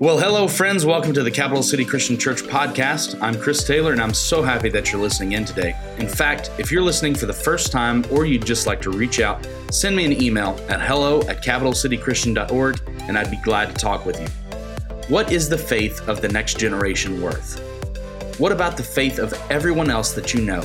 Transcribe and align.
Well, 0.00 0.16
hello, 0.16 0.46
friends. 0.46 0.86
Welcome 0.86 1.12
to 1.14 1.24
the 1.24 1.30
Capital 1.32 1.60
City 1.60 1.84
Christian 1.84 2.16
Church 2.16 2.44
podcast. 2.44 3.20
I'm 3.20 3.34
Chris 3.36 3.64
Taylor, 3.64 3.90
and 3.90 4.00
I'm 4.00 4.14
so 4.14 4.42
happy 4.42 4.68
that 4.68 4.92
you're 4.92 5.00
listening 5.00 5.32
in 5.32 5.44
today. 5.44 5.74
In 5.98 6.06
fact, 6.06 6.52
if 6.56 6.70
you're 6.70 6.82
listening 6.82 7.16
for 7.16 7.26
the 7.26 7.32
first 7.32 7.72
time 7.72 8.04
or 8.08 8.24
you'd 8.24 8.46
just 8.46 8.64
like 8.64 8.80
to 8.82 8.92
reach 8.92 9.18
out, 9.18 9.44
send 9.72 9.96
me 9.96 10.04
an 10.04 10.22
email 10.22 10.56
at 10.68 10.80
hello 10.80 11.22
at 11.22 11.42
capitalcitychristian.org, 11.42 12.80
and 13.08 13.18
I'd 13.18 13.28
be 13.28 13.38
glad 13.38 13.70
to 13.70 13.74
talk 13.74 14.06
with 14.06 14.20
you. 14.20 14.28
What 15.08 15.32
is 15.32 15.48
the 15.48 15.58
faith 15.58 16.08
of 16.08 16.20
the 16.20 16.28
next 16.28 16.60
generation 16.60 17.20
worth? 17.20 17.58
What 18.38 18.52
about 18.52 18.76
the 18.76 18.84
faith 18.84 19.18
of 19.18 19.32
everyone 19.50 19.90
else 19.90 20.12
that 20.12 20.32
you 20.32 20.42
know? 20.42 20.62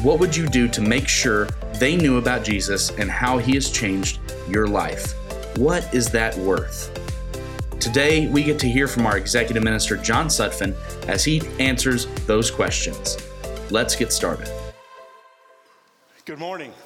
What 0.00 0.18
would 0.18 0.34
you 0.34 0.46
do 0.46 0.66
to 0.68 0.80
make 0.80 1.08
sure 1.08 1.44
they 1.74 1.94
knew 1.94 2.16
about 2.16 2.42
Jesus 2.42 2.88
and 2.92 3.10
how 3.10 3.36
he 3.36 3.52
has 3.56 3.70
changed 3.70 4.18
your 4.48 4.66
life? 4.66 5.12
What 5.58 5.92
is 5.92 6.06
that 6.12 6.34
worth? 6.38 7.05
Today, 7.86 8.26
we 8.26 8.42
get 8.42 8.58
to 8.58 8.68
hear 8.68 8.88
from 8.88 9.06
our 9.06 9.16
executive 9.16 9.62
minister, 9.62 9.96
John 9.96 10.26
Sutphin, 10.26 10.74
as 11.06 11.24
he 11.24 11.40
answers 11.60 12.06
those 12.26 12.50
questions. 12.50 13.16
Let's 13.70 13.94
get 13.94 14.12
started. 14.12 14.50
Good 16.24 16.40
morning. 16.40 16.72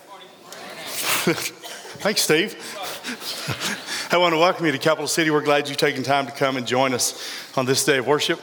Thanks, 2.04 2.20
Steve. 2.20 2.54
I 4.12 4.18
want 4.18 4.34
to 4.34 4.38
welcome 4.38 4.66
you 4.66 4.73
to 4.73 4.78
Capital 4.78 5.09
City. 5.09 5.30
We're 5.30 5.40
glad 5.40 5.70
you've 5.70 5.78
taken 5.78 6.02
time 6.02 6.26
to 6.26 6.32
come 6.32 6.59
and 6.59 6.66
join 6.66 6.92
us 6.92 7.18
on 7.56 7.64
this 7.64 7.82
day 7.82 7.96
of 7.96 8.06
worship. 8.06 8.38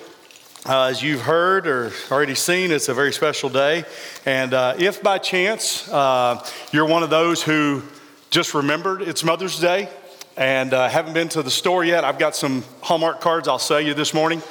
Uh, 0.65 0.85
as 0.85 1.03
you've 1.03 1.21
heard 1.21 1.67
or 1.67 1.91
already 2.09 2.33
seen, 2.33 2.71
it's 2.71 2.89
a 2.89 2.93
very 2.95 3.13
special 3.13 3.49
day. 3.49 3.85
And 4.25 4.55
uh, 4.55 4.73
if 4.79 5.03
by 5.03 5.19
chance 5.19 5.87
uh, 5.89 6.43
you're 6.71 6.87
one 6.87 7.03
of 7.03 7.11
those 7.11 7.43
who 7.43 7.83
just 8.31 8.55
remembered 8.55 9.03
it's 9.03 9.23
Mother's 9.23 9.59
Day, 9.59 9.89
and 10.37 10.73
uh, 10.73 10.87
haven't 10.87 11.13
been 11.13 11.27
to 11.29 11.41
the 11.41 11.51
store 11.51 11.83
yet. 11.83 12.03
I've 12.03 12.19
got 12.19 12.35
some 12.35 12.63
Hallmark 12.81 13.19
cards 13.19 13.47
I'll 13.47 13.59
sell 13.59 13.81
you 13.81 13.93
this 13.95 14.13
morning. 14.13 14.41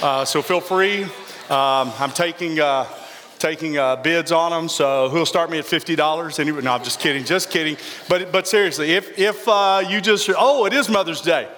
Uh, 0.00 0.24
so 0.24 0.40
feel 0.40 0.60
free. 0.60 1.02
Um, 1.02 1.92
I'm 1.98 2.12
taking, 2.12 2.60
uh, 2.60 2.86
taking 3.40 3.76
uh, 3.76 3.96
bids 3.96 4.30
on 4.30 4.52
them. 4.52 4.68
So 4.68 5.08
who'll 5.08 5.26
start 5.26 5.50
me 5.50 5.58
at 5.58 5.64
$50? 5.64 6.38
Anyway, 6.38 6.62
no, 6.62 6.72
I'm 6.72 6.84
just 6.84 7.00
kidding, 7.00 7.24
just 7.24 7.50
kidding. 7.50 7.76
But, 8.08 8.30
but 8.30 8.46
seriously, 8.46 8.92
if, 8.92 9.18
if 9.18 9.46
uh, 9.48 9.82
you 9.86 10.00
just, 10.00 10.30
oh, 10.36 10.64
it 10.64 10.72
is 10.72 10.88
Mother's 10.88 11.20
Day. 11.20 11.48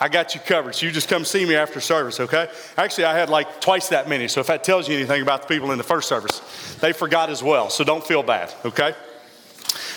I 0.00 0.08
got 0.08 0.34
you 0.34 0.40
covered. 0.40 0.76
So 0.76 0.86
you 0.86 0.92
just 0.92 1.08
come 1.08 1.24
see 1.24 1.44
me 1.44 1.56
after 1.56 1.80
service, 1.80 2.20
okay? 2.20 2.48
Actually, 2.76 3.04
I 3.04 3.18
had 3.18 3.30
like 3.30 3.60
twice 3.60 3.88
that 3.88 4.08
many. 4.08 4.28
So 4.28 4.40
if 4.40 4.46
that 4.46 4.62
tells 4.62 4.88
you 4.88 4.96
anything 4.96 5.22
about 5.22 5.42
the 5.42 5.48
people 5.48 5.72
in 5.72 5.78
the 5.78 5.84
first 5.84 6.08
service, 6.08 6.40
they 6.80 6.92
forgot 6.92 7.30
as 7.30 7.42
well. 7.42 7.68
So 7.68 7.82
don't 7.82 8.06
feel 8.06 8.22
bad, 8.22 8.54
okay? 8.64 8.94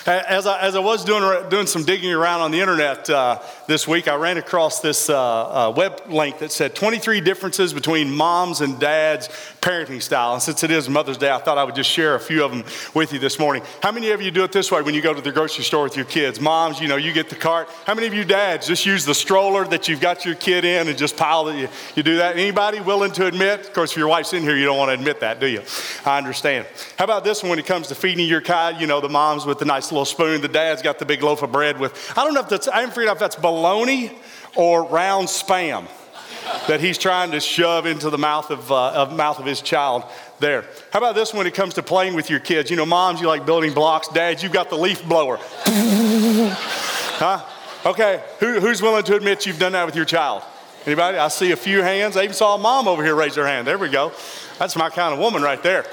As 0.07 0.47
I, 0.47 0.59
as 0.61 0.75
I 0.75 0.79
was 0.79 1.05
doing, 1.05 1.49
doing 1.49 1.67
some 1.67 1.83
digging 1.83 2.11
around 2.11 2.41
on 2.41 2.49
the 2.49 2.59
internet 2.59 3.07
uh, 3.07 3.39
this 3.67 3.87
week, 3.87 4.07
I 4.07 4.15
ran 4.15 4.37
across 4.37 4.79
this 4.79 5.11
uh, 5.11 5.67
uh, 5.69 5.73
web 5.75 6.01
link 6.07 6.39
that 6.39 6.51
said 6.51 6.73
23 6.73 7.21
differences 7.21 7.71
between 7.71 8.09
moms 8.09 8.61
and 8.61 8.79
dads' 8.79 9.27
parenting 9.61 10.01
style. 10.01 10.33
And 10.33 10.41
since 10.41 10.63
it 10.63 10.71
is 10.71 10.89
Mother's 10.89 11.17
Day, 11.17 11.29
I 11.29 11.37
thought 11.37 11.59
I 11.59 11.63
would 11.63 11.75
just 11.75 11.89
share 11.89 12.15
a 12.15 12.19
few 12.19 12.43
of 12.43 12.49
them 12.49 12.63
with 12.95 13.13
you 13.13 13.19
this 13.19 13.37
morning. 13.37 13.61
How 13.83 13.91
many 13.91 14.09
of 14.09 14.23
you 14.23 14.31
do 14.31 14.43
it 14.43 14.51
this 14.51 14.71
way 14.71 14.81
when 14.81 14.95
you 14.95 15.03
go 15.03 15.13
to 15.13 15.21
the 15.21 15.31
grocery 15.31 15.63
store 15.63 15.83
with 15.83 15.95
your 15.95 16.05
kids? 16.05 16.41
Moms, 16.41 16.79
you 16.79 16.87
know, 16.87 16.95
you 16.95 17.13
get 17.13 17.29
the 17.29 17.35
cart. 17.35 17.69
How 17.85 17.93
many 17.93 18.07
of 18.07 18.13
you 18.15 18.25
dads 18.25 18.65
just 18.65 18.87
use 18.87 19.05
the 19.05 19.13
stroller 19.13 19.65
that 19.65 19.87
you've 19.87 20.01
got 20.01 20.25
your 20.25 20.33
kid 20.33 20.65
in 20.65 20.87
and 20.87 20.97
just 20.97 21.15
pile 21.15 21.47
it? 21.49 21.57
You, 21.57 21.67
you 21.95 22.01
do 22.01 22.17
that? 22.17 22.37
Anybody 22.37 22.79
willing 22.79 23.11
to 23.11 23.27
admit? 23.27 23.67
Of 23.67 23.73
course, 23.73 23.91
if 23.91 23.97
your 23.97 24.07
wife's 24.07 24.33
in 24.33 24.41
here, 24.41 24.57
you 24.57 24.65
don't 24.65 24.79
want 24.79 24.89
to 24.89 24.93
admit 24.93 25.19
that, 25.19 25.39
do 25.39 25.45
you? 25.45 25.61
I 26.07 26.17
understand. 26.17 26.65
How 26.97 27.03
about 27.03 27.23
this 27.23 27.43
one 27.43 27.51
when 27.51 27.59
it 27.59 27.67
comes 27.67 27.87
to 27.89 27.95
feeding 27.95 28.27
your 28.27 28.41
kid? 28.41 28.81
You 28.81 28.87
know, 28.87 28.99
the 28.99 29.09
moms 29.09 29.45
with 29.45 29.59
the 29.59 29.65
nice 29.65 29.90
little 29.91 30.05
spoon. 30.05 30.41
The 30.41 30.47
dad's 30.47 30.81
got 30.81 30.99
the 30.99 31.05
big 31.05 31.23
loaf 31.23 31.41
of 31.43 31.51
bread 31.51 31.79
with, 31.79 32.13
I 32.17 32.23
don't 32.23 32.33
know 32.33 32.41
if 32.41 32.49
that's, 32.49 32.67
I 32.67 32.81
haven't 32.81 32.91
figured 32.91 33.09
out 33.09 33.13
if 33.13 33.19
that's 33.19 33.35
bologna 33.35 34.11
or 34.55 34.83
round 34.85 35.27
spam 35.27 35.87
that 36.67 36.79
he's 36.79 36.97
trying 36.97 37.31
to 37.31 37.39
shove 37.39 37.85
into 37.85 38.09
the 38.09 38.17
mouth 38.17 38.49
of, 38.49 38.71
uh, 38.71 38.91
of, 38.91 39.15
mouth 39.15 39.39
of 39.39 39.45
his 39.45 39.61
child 39.61 40.03
there. 40.39 40.65
How 40.91 40.99
about 40.99 41.15
this 41.15 41.33
when 41.33 41.47
it 41.47 41.53
comes 41.53 41.75
to 41.75 41.83
playing 41.83 42.15
with 42.15 42.29
your 42.29 42.39
kids? 42.39 42.69
You 42.69 42.77
know, 42.77 42.85
moms, 42.85 43.21
you 43.21 43.27
like 43.27 43.45
building 43.45 43.73
blocks. 43.73 44.07
Dads, 44.07 44.43
you've 44.43 44.51
got 44.51 44.69
the 44.69 44.77
leaf 44.77 45.07
blower. 45.07 45.37
huh? 45.65 47.45
Okay, 47.83 48.23
Who, 48.39 48.59
who's 48.59 48.81
willing 48.81 49.03
to 49.05 49.15
admit 49.15 49.45
you've 49.45 49.59
done 49.59 49.71
that 49.71 49.85
with 49.85 49.95
your 49.95 50.05
child? 50.05 50.43
Anybody? 50.85 51.17
I 51.17 51.27
see 51.27 51.51
a 51.51 51.55
few 51.55 51.81
hands. 51.81 52.17
I 52.17 52.23
even 52.23 52.33
saw 52.33 52.55
a 52.55 52.57
mom 52.57 52.87
over 52.87 53.03
here 53.03 53.15
raise 53.15 53.35
her 53.35 53.45
hand. 53.45 53.67
There 53.67 53.77
we 53.77 53.89
go. 53.89 54.11
That's 54.57 54.75
my 54.75 54.89
kind 54.89 55.13
of 55.13 55.19
woman 55.19 55.41
right 55.41 55.61
there. 55.61 55.85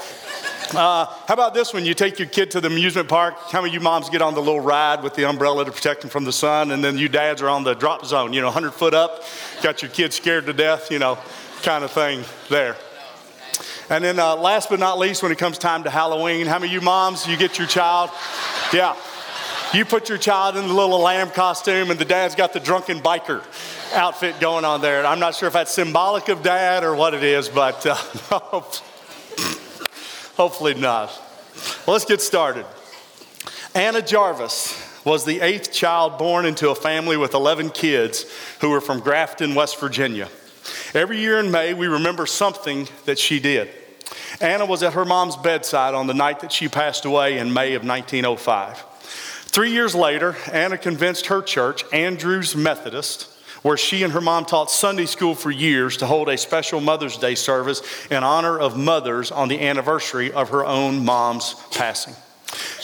Uh, 0.74 1.06
how 1.26 1.34
about 1.34 1.54
this 1.54 1.72
one? 1.72 1.86
You 1.86 1.94
take 1.94 2.18
your 2.18 2.28
kid 2.28 2.50
to 2.50 2.60
the 2.60 2.66
amusement 2.66 3.08
park. 3.08 3.36
How 3.50 3.62
many 3.62 3.70
of 3.70 3.74
you 3.74 3.80
moms 3.80 4.10
get 4.10 4.20
on 4.20 4.34
the 4.34 4.40
little 4.40 4.60
ride 4.60 5.02
with 5.02 5.14
the 5.14 5.24
umbrella 5.24 5.64
to 5.64 5.72
protect 5.72 6.02
them 6.02 6.10
from 6.10 6.24
the 6.24 6.32
sun? 6.32 6.72
And 6.72 6.84
then 6.84 6.98
you 6.98 7.08
dads 7.08 7.40
are 7.40 7.48
on 7.48 7.64
the 7.64 7.74
drop 7.74 8.04
zone, 8.04 8.34
you 8.34 8.40
know, 8.42 8.48
100 8.48 8.72
foot 8.72 8.92
up, 8.92 9.22
got 9.62 9.80
your 9.80 9.90
kids 9.90 10.16
scared 10.16 10.44
to 10.46 10.52
death, 10.52 10.90
you 10.90 10.98
know, 10.98 11.18
kind 11.62 11.84
of 11.84 11.90
thing 11.90 12.22
there. 12.50 12.76
And 13.88 14.04
then 14.04 14.18
uh, 14.18 14.36
last 14.36 14.68
but 14.68 14.78
not 14.78 14.98
least, 14.98 15.22
when 15.22 15.32
it 15.32 15.38
comes 15.38 15.56
time 15.56 15.84
to 15.84 15.90
Halloween, 15.90 16.46
how 16.46 16.58
many 16.58 16.66
of 16.66 16.74
you 16.74 16.80
moms, 16.82 17.26
you 17.26 17.38
get 17.38 17.58
your 17.58 17.66
child? 17.66 18.10
Yeah. 18.72 18.94
You 19.72 19.86
put 19.86 20.10
your 20.10 20.18
child 20.18 20.56
in 20.56 20.66
the 20.66 20.74
little 20.74 20.98
lamb 20.98 21.30
costume, 21.30 21.90
and 21.90 21.98
the 21.98 22.04
dad's 22.04 22.34
got 22.34 22.52
the 22.52 22.60
drunken 22.60 23.00
biker 23.00 23.42
outfit 23.94 24.38
going 24.40 24.66
on 24.66 24.82
there. 24.82 25.06
I'm 25.06 25.18
not 25.18 25.34
sure 25.34 25.46
if 25.46 25.54
that's 25.54 25.72
symbolic 25.72 26.28
of 26.28 26.42
dad 26.42 26.84
or 26.84 26.94
what 26.94 27.14
it 27.14 27.22
is, 27.22 27.48
but 27.48 27.86
uh, 27.86 27.96
Hopefully 30.38 30.74
not. 30.74 31.10
Let's 31.88 32.04
get 32.04 32.20
started. 32.20 32.64
Anna 33.74 34.00
Jarvis 34.00 34.80
was 35.04 35.24
the 35.24 35.40
eighth 35.40 35.72
child 35.72 36.16
born 36.16 36.46
into 36.46 36.70
a 36.70 36.76
family 36.76 37.16
with 37.16 37.34
11 37.34 37.70
kids 37.70 38.24
who 38.60 38.70
were 38.70 38.80
from 38.80 39.00
Grafton, 39.00 39.56
West 39.56 39.80
Virginia. 39.80 40.28
Every 40.94 41.18
year 41.18 41.40
in 41.40 41.50
May, 41.50 41.74
we 41.74 41.88
remember 41.88 42.24
something 42.24 42.86
that 43.04 43.18
she 43.18 43.40
did. 43.40 43.68
Anna 44.40 44.64
was 44.64 44.84
at 44.84 44.92
her 44.92 45.04
mom's 45.04 45.36
bedside 45.36 45.94
on 45.94 46.06
the 46.06 46.14
night 46.14 46.38
that 46.40 46.52
she 46.52 46.68
passed 46.68 47.04
away 47.04 47.38
in 47.38 47.52
May 47.52 47.74
of 47.74 47.84
1905. 47.84 48.84
Three 49.46 49.72
years 49.72 49.96
later, 49.96 50.36
Anna 50.52 50.78
convinced 50.78 51.26
her 51.26 51.42
church, 51.42 51.84
Andrews 51.92 52.54
Methodist, 52.54 53.28
where 53.62 53.76
she 53.76 54.02
and 54.02 54.12
her 54.12 54.20
mom 54.20 54.44
taught 54.44 54.70
Sunday 54.70 55.06
school 55.06 55.34
for 55.34 55.50
years 55.50 55.96
to 55.98 56.06
hold 56.06 56.28
a 56.28 56.36
special 56.38 56.80
Mother's 56.80 57.16
Day 57.16 57.34
service 57.34 57.82
in 58.10 58.22
honor 58.22 58.58
of 58.58 58.76
mothers 58.76 59.30
on 59.30 59.48
the 59.48 59.60
anniversary 59.60 60.32
of 60.32 60.50
her 60.50 60.64
own 60.64 61.04
mom's 61.04 61.54
passing. 61.72 62.14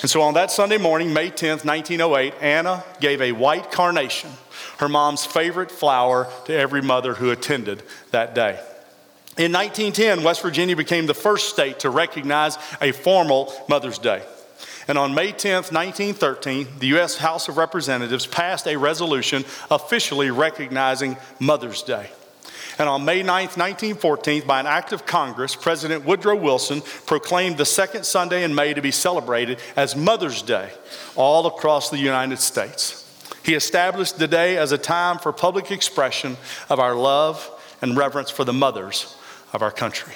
And 0.02 0.10
so 0.10 0.22
on 0.22 0.34
that 0.34 0.50
Sunday 0.50 0.78
morning, 0.78 1.12
May 1.12 1.30
10th, 1.30 1.64
1908, 1.64 2.34
Anna 2.40 2.84
gave 3.00 3.22
a 3.22 3.32
white 3.32 3.72
carnation, 3.72 4.30
her 4.78 4.88
mom's 4.88 5.24
favorite 5.24 5.70
flower, 5.70 6.28
to 6.44 6.54
every 6.54 6.82
mother 6.82 7.14
who 7.14 7.30
attended 7.30 7.82
that 8.10 8.34
day. 8.34 8.60
In 9.36 9.50
1910, 9.50 10.22
West 10.22 10.42
Virginia 10.42 10.76
became 10.76 11.06
the 11.06 11.14
first 11.14 11.48
state 11.48 11.80
to 11.80 11.90
recognize 11.90 12.56
a 12.80 12.92
formal 12.92 13.52
Mother's 13.68 13.98
Day. 13.98 14.22
And 14.86 14.98
on 14.98 15.14
May 15.14 15.32
10, 15.32 15.54
1913, 15.54 16.66
the 16.78 16.88
U.S. 16.88 17.16
House 17.16 17.48
of 17.48 17.56
Representatives 17.56 18.26
passed 18.26 18.66
a 18.66 18.76
resolution 18.76 19.44
officially 19.70 20.30
recognizing 20.30 21.16
Mother's 21.40 21.82
Day. 21.82 22.10
And 22.78 22.88
on 22.88 23.04
May 23.04 23.22
9, 23.22 23.26
1914, 23.26 24.46
by 24.46 24.60
an 24.60 24.66
act 24.66 24.92
of 24.92 25.06
Congress, 25.06 25.54
President 25.54 26.04
Woodrow 26.04 26.36
Wilson 26.36 26.82
proclaimed 27.06 27.56
the 27.56 27.64
second 27.64 28.04
Sunday 28.04 28.42
in 28.42 28.54
May 28.54 28.74
to 28.74 28.82
be 28.82 28.90
celebrated 28.90 29.58
as 29.76 29.94
Mother's 29.94 30.42
Day 30.42 30.70
all 31.14 31.46
across 31.46 31.90
the 31.90 31.98
United 31.98 32.40
States. 32.40 33.00
He 33.44 33.54
established 33.54 34.18
the 34.18 34.26
day 34.26 34.56
as 34.56 34.72
a 34.72 34.78
time 34.78 35.18
for 35.18 35.32
public 35.32 35.70
expression 35.70 36.36
of 36.68 36.80
our 36.80 36.94
love 36.94 37.48
and 37.80 37.96
reverence 37.96 38.30
for 38.30 38.44
the 38.44 38.52
mothers 38.52 39.16
of 39.52 39.62
our 39.62 39.70
country. 39.70 40.14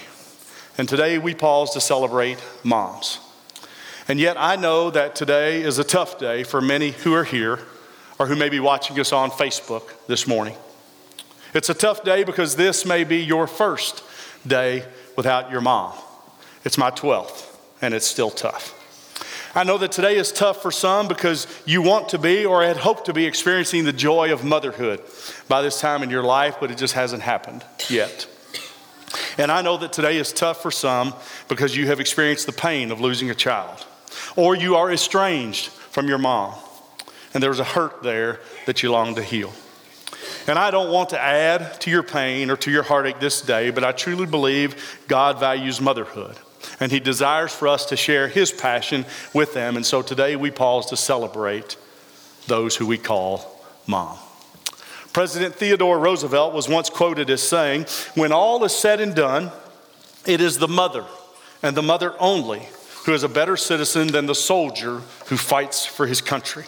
And 0.76 0.88
today 0.88 1.18
we 1.18 1.34
pause 1.34 1.72
to 1.74 1.80
celebrate 1.80 2.42
moms. 2.64 3.20
And 4.08 4.18
yet, 4.18 4.38
I 4.38 4.56
know 4.56 4.88
that 4.90 5.14
today 5.14 5.60
is 5.60 5.78
a 5.78 5.84
tough 5.84 6.18
day 6.18 6.42
for 6.42 6.62
many 6.62 6.92
who 6.92 7.12
are 7.12 7.24
here 7.24 7.60
or 8.18 8.26
who 8.26 8.36
may 8.36 8.48
be 8.48 8.58
watching 8.58 8.98
us 8.98 9.12
on 9.12 9.30
Facebook 9.30 9.92
this 10.06 10.26
morning. 10.26 10.56
It's 11.52 11.68
a 11.68 11.74
tough 11.74 12.04
day 12.04 12.24
because 12.24 12.56
this 12.56 12.86
may 12.86 13.04
be 13.04 13.18
your 13.18 13.46
first 13.46 14.02
day 14.46 14.84
without 15.14 15.50
your 15.50 15.60
mom. 15.60 15.92
It's 16.64 16.78
my 16.78 16.90
12th, 16.90 17.54
and 17.82 17.92
it's 17.92 18.06
still 18.06 18.30
tough. 18.30 18.74
I 19.54 19.64
know 19.64 19.76
that 19.76 19.92
today 19.92 20.16
is 20.16 20.32
tough 20.32 20.62
for 20.62 20.70
some 20.70 21.06
because 21.06 21.46
you 21.66 21.82
want 21.82 22.08
to 22.10 22.18
be 22.18 22.46
or 22.46 22.62
had 22.62 22.78
hoped 22.78 23.04
to 23.06 23.12
be 23.12 23.26
experiencing 23.26 23.84
the 23.84 23.92
joy 23.92 24.32
of 24.32 24.42
motherhood 24.42 25.02
by 25.48 25.60
this 25.60 25.80
time 25.80 26.02
in 26.02 26.08
your 26.08 26.22
life, 26.22 26.56
but 26.60 26.70
it 26.70 26.78
just 26.78 26.94
hasn't 26.94 27.22
happened 27.22 27.62
yet. 27.90 28.26
And 29.36 29.52
I 29.52 29.60
know 29.60 29.76
that 29.76 29.92
today 29.92 30.16
is 30.16 30.32
tough 30.32 30.62
for 30.62 30.70
some 30.70 31.14
because 31.48 31.76
you 31.76 31.88
have 31.88 32.00
experienced 32.00 32.46
the 32.46 32.52
pain 32.52 32.90
of 32.90 33.00
losing 33.00 33.30
a 33.30 33.34
child 33.34 33.84
or 34.36 34.54
you 34.54 34.76
are 34.76 34.90
estranged 34.90 35.68
from 35.68 36.08
your 36.08 36.18
mom, 36.18 36.54
and 37.34 37.42
there's 37.42 37.58
a 37.58 37.64
hurt 37.64 38.02
there 38.02 38.40
that 38.66 38.82
you 38.82 38.90
long 38.90 39.14
to 39.14 39.22
heal. 39.22 39.52
And 40.46 40.58
I 40.58 40.70
don't 40.70 40.90
want 40.90 41.10
to 41.10 41.20
add 41.20 41.80
to 41.82 41.90
your 41.90 42.02
pain 42.02 42.50
or 42.50 42.56
to 42.58 42.70
your 42.70 42.82
heartache 42.82 43.20
this 43.20 43.42
day, 43.42 43.70
but 43.70 43.84
I 43.84 43.92
truly 43.92 44.26
believe 44.26 44.98
God 45.06 45.38
values 45.38 45.80
motherhood. 45.80 46.36
And 46.80 46.90
He 46.90 47.00
desires 47.00 47.52
for 47.52 47.68
us 47.68 47.86
to 47.86 47.96
share 47.96 48.28
His 48.28 48.50
passion 48.50 49.04
with 49.34 49.52
them. 49.52 49.76
And 49.76 49.84
so 49.84 50.00
today 50.00 50.36
we 50.36 50.50
pause 50.50 50.86
to 50.86 50.96
celebrate 50.96 51.76
those 52.46 52.76
who 52.76 52.86
we 52.86 52.98
call 52.98 53.62
mom. 53.86 54.18
President 55.12 55.54
Theodore 55.54 55.98
Roosevelt 55.98 56.54
was 56.54 56.68
once 56.68 56.88
quoted 56.90 57.30
as 57.30 57.42
saying, 57.42 57.86
When 58.14 58.32
all 58.32 58.62
is 58.64 58.74
said 58.74 59.00
and 59.00 59.14
done, 59.14 59.50
it 60.26 60.40
is 60.40 60.58
the 60.58 60.68
mother, 60.68 61.04
and 61.62 61.76
the 61.76 61.82
mother 61.82 62.14
only, 62.20 62.62
who 63.08 63.14
is 63.14 63.22
a 63.22 63.28
better 63.28 63.56
citizen 63.56 64.08
than 64.08 64.26
the 64.26 64.34
soldier 64.34 65.00
who 65.28 65.36
fights 65.38 65.86
for 65.86 66.06
his 66.06 66.20
country. 66.20 66.66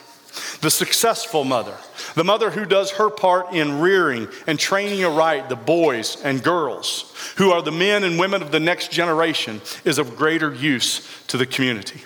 The 0.62 0.70
successful 0.70 1.44
mother, 1.44 1.76
the 2.14 2.24
mother 2.24 2.50
who 2.50 2.64
does 2.64 2.92
her 2.92 3.10
part 3.10 3.52
in 3.52 3.78
rearing 3.78 4.26
and 4.46 4.58
training 4.58 5.04
aright 5.04 5.50
the 5.50 5.56
boys 5.56 6.16
and 6.24 6.42
girls, 6.42 7.14
who 7.36 7.50
are 7.52 7.60
the 7.60 7.70
men 7.70 8.04
and 8.04 8.18
women 8.18 8.40
of 8.40 8.52
the 8.52 8.58
next 8.58 8.90
generation, 8.90 9.60
is 9.84 9.98
of 9.98 10.16
greater 10.16 10.54
use 10.54 11.06
to 11.26 11.36
the 11.36 11.44
community 11.44 12.00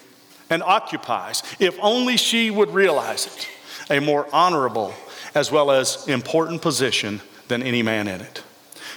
and 0.50 0.64
occupies, 0.64 1.44
if 1.60 1.78
only 1.80 2.16
she 2.16 2.50
would 2.50 2.70
realize 2.74 3.26
it, 3.26 3.48
a 3.88 4.00
more 4.00 4.26
honorable 4.32 4.92
as 5.36 5.52
well 5.52 5.70
as 5.70 6.08
important 6.08 6.60
position 6.60 7.20
than 7.46 7.62
any 7.62 7.84
man 7.84 8.08
in 8.08 8.20
it. 8.20 8.42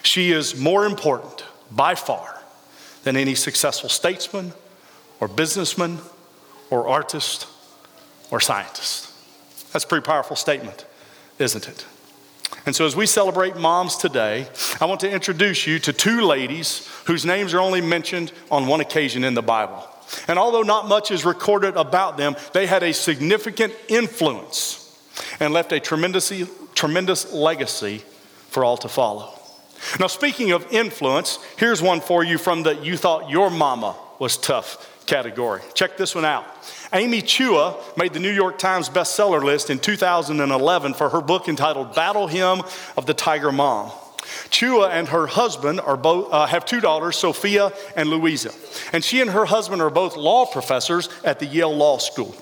She 0.02 0.32
is 0.32 0.60
more 0.60 0.88
important 0.88 1.46
by 1.70 1.94
far 1.94 2.42
than 3.04 3.16
any 3.16 3.36
successful 3.36 3.90
statesman 3.90 4.54
or 5.20 5.28
businessman 5.28 6.00
or 6.70 6.88
artist 6.88 7.48
or 8.32 8.40
scientist. 8.40 9.12
That's 9.74 9.86
a 9.86 9.88
pretty 9.88 10.06
powerful 10.06 10.36
statement, 10.36 10.86
isn't 11.40 11.68
it? 11.68 11.86
And 12.66 12.76
so, 12.76 12.86
as 12.86 12.96
we 12.96 13.06
celebrate 13.06 13.56
moms 13.56 13.98
today, 13.98 14.48
I 14.82 14.86
want 14.86 15.00
to 15.02 15.10
introduce 15.10 15.68
you 15.68 15.80
to 15.80 15.94
two 15.94 16.22
ladies 16.22 16.88
whose 17.06 17.26
names 17.26 17.54
are 17.54 17.60
only 17.60 17.82
mentioned 17.82 18.32
on 18.52 18.68
one 18.68 18.82
occasion 18.82 19.24
in 19.24 19.34
the 19.34 19.42
Bible. 19.42 19.88
And 20.28 20.40
although 20.40 20.62
not 20.62 20.88
much 20.88 21.12
is 21.12 21.26
recorded 21.26 21.76
about 21.76 22.18
them, 22.18 22.36
they 22.54 22.66
had 22.66 22.84
a 22.84 22.94
significant 22.94 23.74
influence 23.88 24.84
and 25.40 25.54
left 25.54 25.72
a 25.72 25.80
tremendous, 25.80 26.32
tremendous 26.74 27.32
legacy 27.34 28.04
for 28.50 28.64
all 28.64 28.78
to 28.78 28.88
follow. 28.88 29.34
Now, 30.00 30.08
speaking 30.08 30.52
of 30.52 30.66
influence, 30.72 31.40
here's 31.58 31.82
one 31.82 32.02
for 32.02 32.24
you 32.24 32.38
from 32.38 32.64
the 32.64 32.76
You 32.76 32.98
Thought 32.98 33.30
Your 33.30 33.50
Mama 33.50 33.96
Was 34.20 34.38
Tough 34.38 34.94
category. 35.08 35.62
Check 35.74 35.98
this 35.98 36.14
one 36.14 36.26
out. 36.26 36.46
Amy 36.94 37.22
Chua 37.22 37.76
made 37.98 38.14
the 38.14 38.20
New 38.20 38.32
York 38.32 38.60
Times 38.60 38.90
bestseller 38.90 39.42
list 39.42 39.70
in 39.70 39.80
2011 39.80 40.94
for 40.94 41.10
her 41.10 41.22
book 41.22 41.48
entitled 41.48 41.96
Battle 41.96 42.28
Hymn 42.28 42.62
of 42.96 43.06
the 43.06 43.14
Tiger 43.14 43.52
Mom. 43.52 43.92
Chua 44.50 44.90
and 44.90 45.08
her 45.08 45.26
husband 45.26 45.80
are 45.80 45.98
both, 45.98 46.32
uh, 46.32 46.46
have 46.46 46.66
two 46.66 46.82
daughters, 46.82 47.16
Sophia 47.16 47.72
and 47.96 48.10
Louisa. 48.10 48.52
And 48.92 49.04
she 49.04 49.22
and 49.22 49.30
her 49.32 49.46
husband 49.46 49.82
are 49.82 49.90
both 49.90 50.18
law 50.18 50.46
professors 50.46 51.10
at 51.24 51.40
the 51.40 51.46
Yale 51.46 51.76
Law 51.76 51.98
School. 51.98 52.36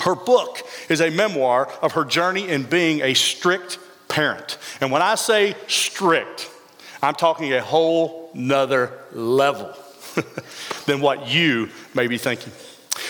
Her 0.00 0.14
book 0.14 0.62
is 0.90 1.00
a 1.00 1.10
memoir 1.10 1.68
of 1.80 1.92
her 1.92 2.04
journey 2.04 2.48
in 2.48 2.64
being 2.64 3.00
a 3.00 3.14
strict 3.14 3.78
parent. 4.08 4.58
And 4.80 4.92
when 4.92 5.02
I 5.02 5.14
say 5.14 5.56
strict, 5.66 6.50
I'm 7.02 7.14
talking 7.14 7.52
a 7.54 7.62
whole 7.62 8.30
nother 8.34 8.92
level 9.12 9.74
than 10.86 11.00
what 11.00 11.28
you 11.28 11.68
may 11.94 12.06
be 12.06 12.18
thinking. 12.18 12.52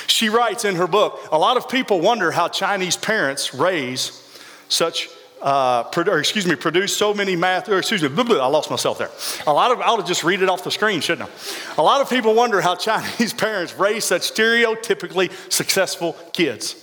She 0.06 0.28
writes 0.28 0.64
in 0.64 0.76
her 0.76 0.86
book 0.86 1.28
a 1.30 1.38
lot 1.38 1.56
of 1.56 1.68
people 1.68 2.00
wonder 2.00 2.30
how 2.30 2.48
Chinese 2.48 2.96
parents 2.96 3.54
raise 3.54 4.20
such 4.68 5.08
uh, 5.44 5.84
or 6.06 6.18
excuse 6.18 6.46
me, 6.46 6.54
produce 6.54 6.96
so 6.96 7.12
many 7.12 7.36
math, 7.36 7.68
or 7.68 7.76
excuse 7.76 8.02
me, 8.02 8.08
blah, 8.08 8.24
blah, 8.24 8.38
I 8.42 8.46
lost 8.46 8.70
myself 8.70 8.96
there. 8.96 9.10
A 9.46 9.52
lot 9.52 9.70
of, 9.70 9.80
I 9.80 9.88
ought 9.88 10.00
to 10.00 10.06
just 10.06 10.24
read 10.24 10.40
it 10.40 10.48
off 10.48 10.64
the 10.64 10.70
screen, 10.70 11.02
shouldn't 11.02 11.28
I? 11.28 11.80
A 11.80 11.82
lot 11.82 12.00
of 12.00 12.08
people 12.08 12.34
wonder 12.34 12.62
how 12.62 12.74
Chinese 12.76 13.34
parents 13.34 13.74
raise 13.74 14.06
such 14.06 14.22
stereotypically 14.22 15.30
successful 15.52 16.14
kids. 16.32 16.82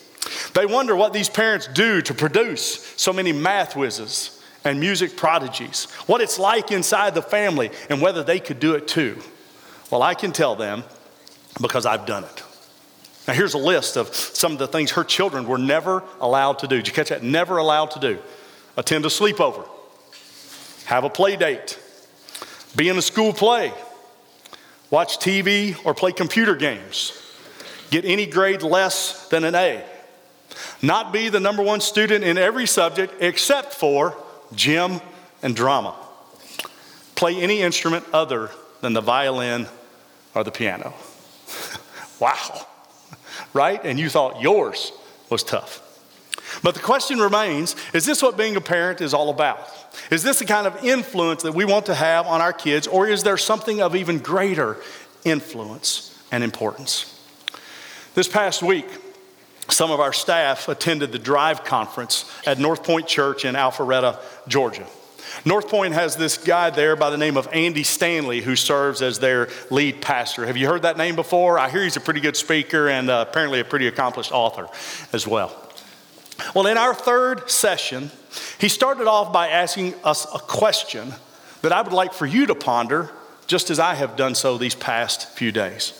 They 0.53 0.67
wonder 0.67 0.95
what 0.95 1.11
these 1.11 1.27
parents 1.27 1.67
do 1.73 2.03
to 2.03 2.13
produce 2.13 2.85
so 2.97 3.11
many 3.11 3.33
math 3.33 3.75
whizzes 3.75 4.39
and 4.63 4.79
music 4.79 5.17
prodigies, 5.17 5.85
what 6.05 6.21
it's 6.21 6.37
like 6.37 6.71
inside 6.71 7.15
the 7.15 7.23
family, 7.23 7.71
and 7.89 7.99
whether 7.99 8.23
they 8.23 8.39
could 8.39 8.59
do 8.59 8.75
it 8.75 8.87
too. 8.87 9.19
Well, 9.91 10.01
I 10.01 10.15
can 10.15 10.31
tell 10.31 10.55
them 10.55 10.83
because 11.61 11.85
I've 11.85 12.05
done 12.05 12.23
it. 12.23 12.43
Now, 13.27 13.33
here's 13.33 13.53
a 13.53 13.59
list 13.59 13.97
of 13.97 14.15
some 14.15 14.53
of 14.53 14.57
the 14.57 14.67
things 14.67 14.91
her 14.91 15.03
children 15.03 15.45
were 15.47 15.57
never 15.57 16.01
allowed 16.19 16.59
to 16.59 16.67
do. 16.67 16.77
Did 16.77 16.87
you 16.87 16.93
catch 16.93 17.09
that? 17.09 17.21
Never 17.21 17.57
allowed 17.57 17.91
to 17.91 17.99
do. 17.99 18.19
Attend 18.77 19.05
a 19.05 19.09
sleepover, 19.09 19.67
have 20.85 21.03
a 21.03 21.09
play 21.09 21.35
date, 21.35 21.77
be 22.75 22.87
in 22.87 22.97
a 22.97 23.01
school 23.01 23.33
play, 23.33 23.73
watch 24.89 25.19
TV 25.19 25.77
or 25.85 25.93
play 25.93 26.13
computer 26.13 26.55
games, 26.55 27.11
get 27.89 28.05
any 28.05 28.25
grade 28.25 28.63
less 28.63 29.27
than 29.27 29.43
an 29.43 29.55
A, 29.55 29.83
not 30.81 31.11
be 31.11 31.27
the 31.27 31.41
number 31.41 31.61
one 31.61 31.81
student 31.81 32.23
in 32.23 32.37
every 32.37 32.65
subject 32.65 33.13
except 33.19 33.73
for 33.73 34.15
gym 34.55 35.01
and 35.43 35.53
drama, 35.53 35.93
play 37.15 37.35
any 37.35 37.61
instrument 37.61 38.05
other 38.13 38.51
than 38.79 38.93
the 38.93 39.01
violin 39.01 39.67
or 40.35 40.43
the 40.43 40.51
piano. 40.51 40.93
wow 42.19 42.67
right? 43.53 43.83
And 43.83 43.99
you 43.99 44.09
thought 44.09 44.41
yours 44.41 44.91
was 45.29 45.43
tough. 45.43 45.87
But 46.63 46.73
the 46.73 46.81
question 46.81 47.19
remains 47.19 47.75
is 47.93 48.05
this 48.05 48.21
what 48.21 48.37
being 48.37 48.55
a 48.55 48.61
parent 48.61 49.01
is 49.01 49.13
all 49.13 49.29
about? 49.29 49.59
Is 50.09 50.23
this 50.23 50.39
the 50.39 50.45
kind 50.45 50.67
of 50.67 50.83
influence 50.83 51.43
that 51.43 51.53
we 51.53 51.65
want 51.65 51.85
to 51.87 51.95
have 51.95 52.27
on 52.27 52.41
our 52.41 52.53
kids, 52.53 52.87
or 52.87 53.07
is 53.07 53.23
there 53.23 53.37
something 53.37 53.81
of 53.81 53.95
even 53.95 54.19
greater 54.19 54.77
influence 55.23 56.17
and 56.31 56.43
importance? 56.43 57.07
This 58.13 58.27
past 58.27 58.61
week, 58.61 58.87
some 59.69 59.91
of 59.91 60.01
our 60.01 60.11
staff 60.11 60.67
attended 60.67 61.13
the 61.13 61.19
Drive 61.19 61.63
Conference 61.63 62.29
at 62.45 62.59
North 62.59 62.83
Point 62.83 63.07
Church 63.07 63.45
in 63.45 63.55
Alpharetta, 63.55 64.19
Georgia. 64.47 64.85
North 65.45 65.69
Point 65.69 65.93
has 65.93 66.15
this 66.15 66.37
guy 66.37 66.69
there 66.69 66.95
by 66.95 67.09
the 67.09 67.17
name 67.17 67.37
of 67.37 67.47
Andy 67.51 67.83
Stanley 67.83 68.41
who 68.41 68.55
serves 68.55 69.01
as 69.01 69.19
their 69.19 69.49
lead 69.69 70.01
pastor. 70.01 70.45
Have 70.45 70.57
you 70.57 70.67
heard 70.67 70.83
that 70.83 70.97
name 70.97 71.15
before? 71.15 71.57
I 71.57 71.69
hear 71.69 71.83
he's 71.83 71.97
a 71.97 72.01
pretty 72.01 72.19
good 72.19 72.35
speaker 72.35 72.89
and 72.89 73.09
uh, 73.09 73.25
apparently 73.27 73.59
a 73.59 73.65
pretty 73.65 73.87
accomplished 73.87 74.31
author 74.31 74.67
as 75.13 75.27
well. 75.27 75.55
Well, 76.55 76.67
in 76.67 76.77
our 76.77 76.93
third 76.93 77.49
session, 77.49 78.11
he 78.59 78.67
started 78.67 79.07
off 79.07 79.31
by 79.31 79.49
asking 79.49 79.93
us 80.03 80.25
a 80.33 80.39
question 80.39 81.13
that 81.61 81.71
I 81.71 81.81
would 81.81 81.93
like 81.93 82.13
for 82.13 82.25
you 82.25 82.47
to 82.47 82.55
ponder, 82.55 83.11
just 83.47 83.69
as 83.69 83.79
I 83.79 83.93
have 83.95 84.15
done 84.15 84.35
so 84.35 84.57
these 84.57 84.75
past 84.75 85.29
few 85.29 85.51
days. 85.51 85.93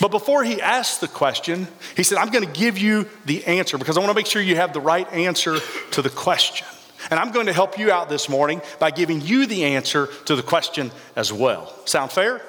But 0.00 0.08
before 0.08 0.44
he 0.44 0.60
asked 0.60 1.00
the 1.00 1.08
question, 1.08 1.66
he 1.96 2.02
said, 2.02 2.18
I'm 2.18 2.30
going 2.30 2.46
to 2.46 2.52
give 2.52 2.78
you 2.78 3.08
the 3.24 3.44
answer 3.46 3.78
because 3.78 3.96
I 3.96 4.00
want 4.00 4.10
to 4.10 4.14
make 4.14 4.26
sure 4.26 4.42
you 4.42 4.56
have 4.56 4.72
the 4.72 4.80
right 4.80 5.10
answer 5.12 5.58
to 5.92 6.02
the 6.02 6.10
question. 6.10 6.66
And 7.10 7.18
I'm 7.18 7.32
going 7.32 7.46
to 7.46 7.52
help 7.52 7.78
you 7.78 7.90
out 7.90 8.08
this 8.08 8.28
morning 8.28 8.60
by 8.78 8.90
giving 8.90 9.20
you 9.20 9.46
the 9.46 9.64
answer 9.64 10.08
to 10.26 10.36
the 10.36 10.42
question 10.42 10.90
as 11.16 11.32
well. 11.32 11.74
Sound 11.86 12.10
fair? 12.10 12.42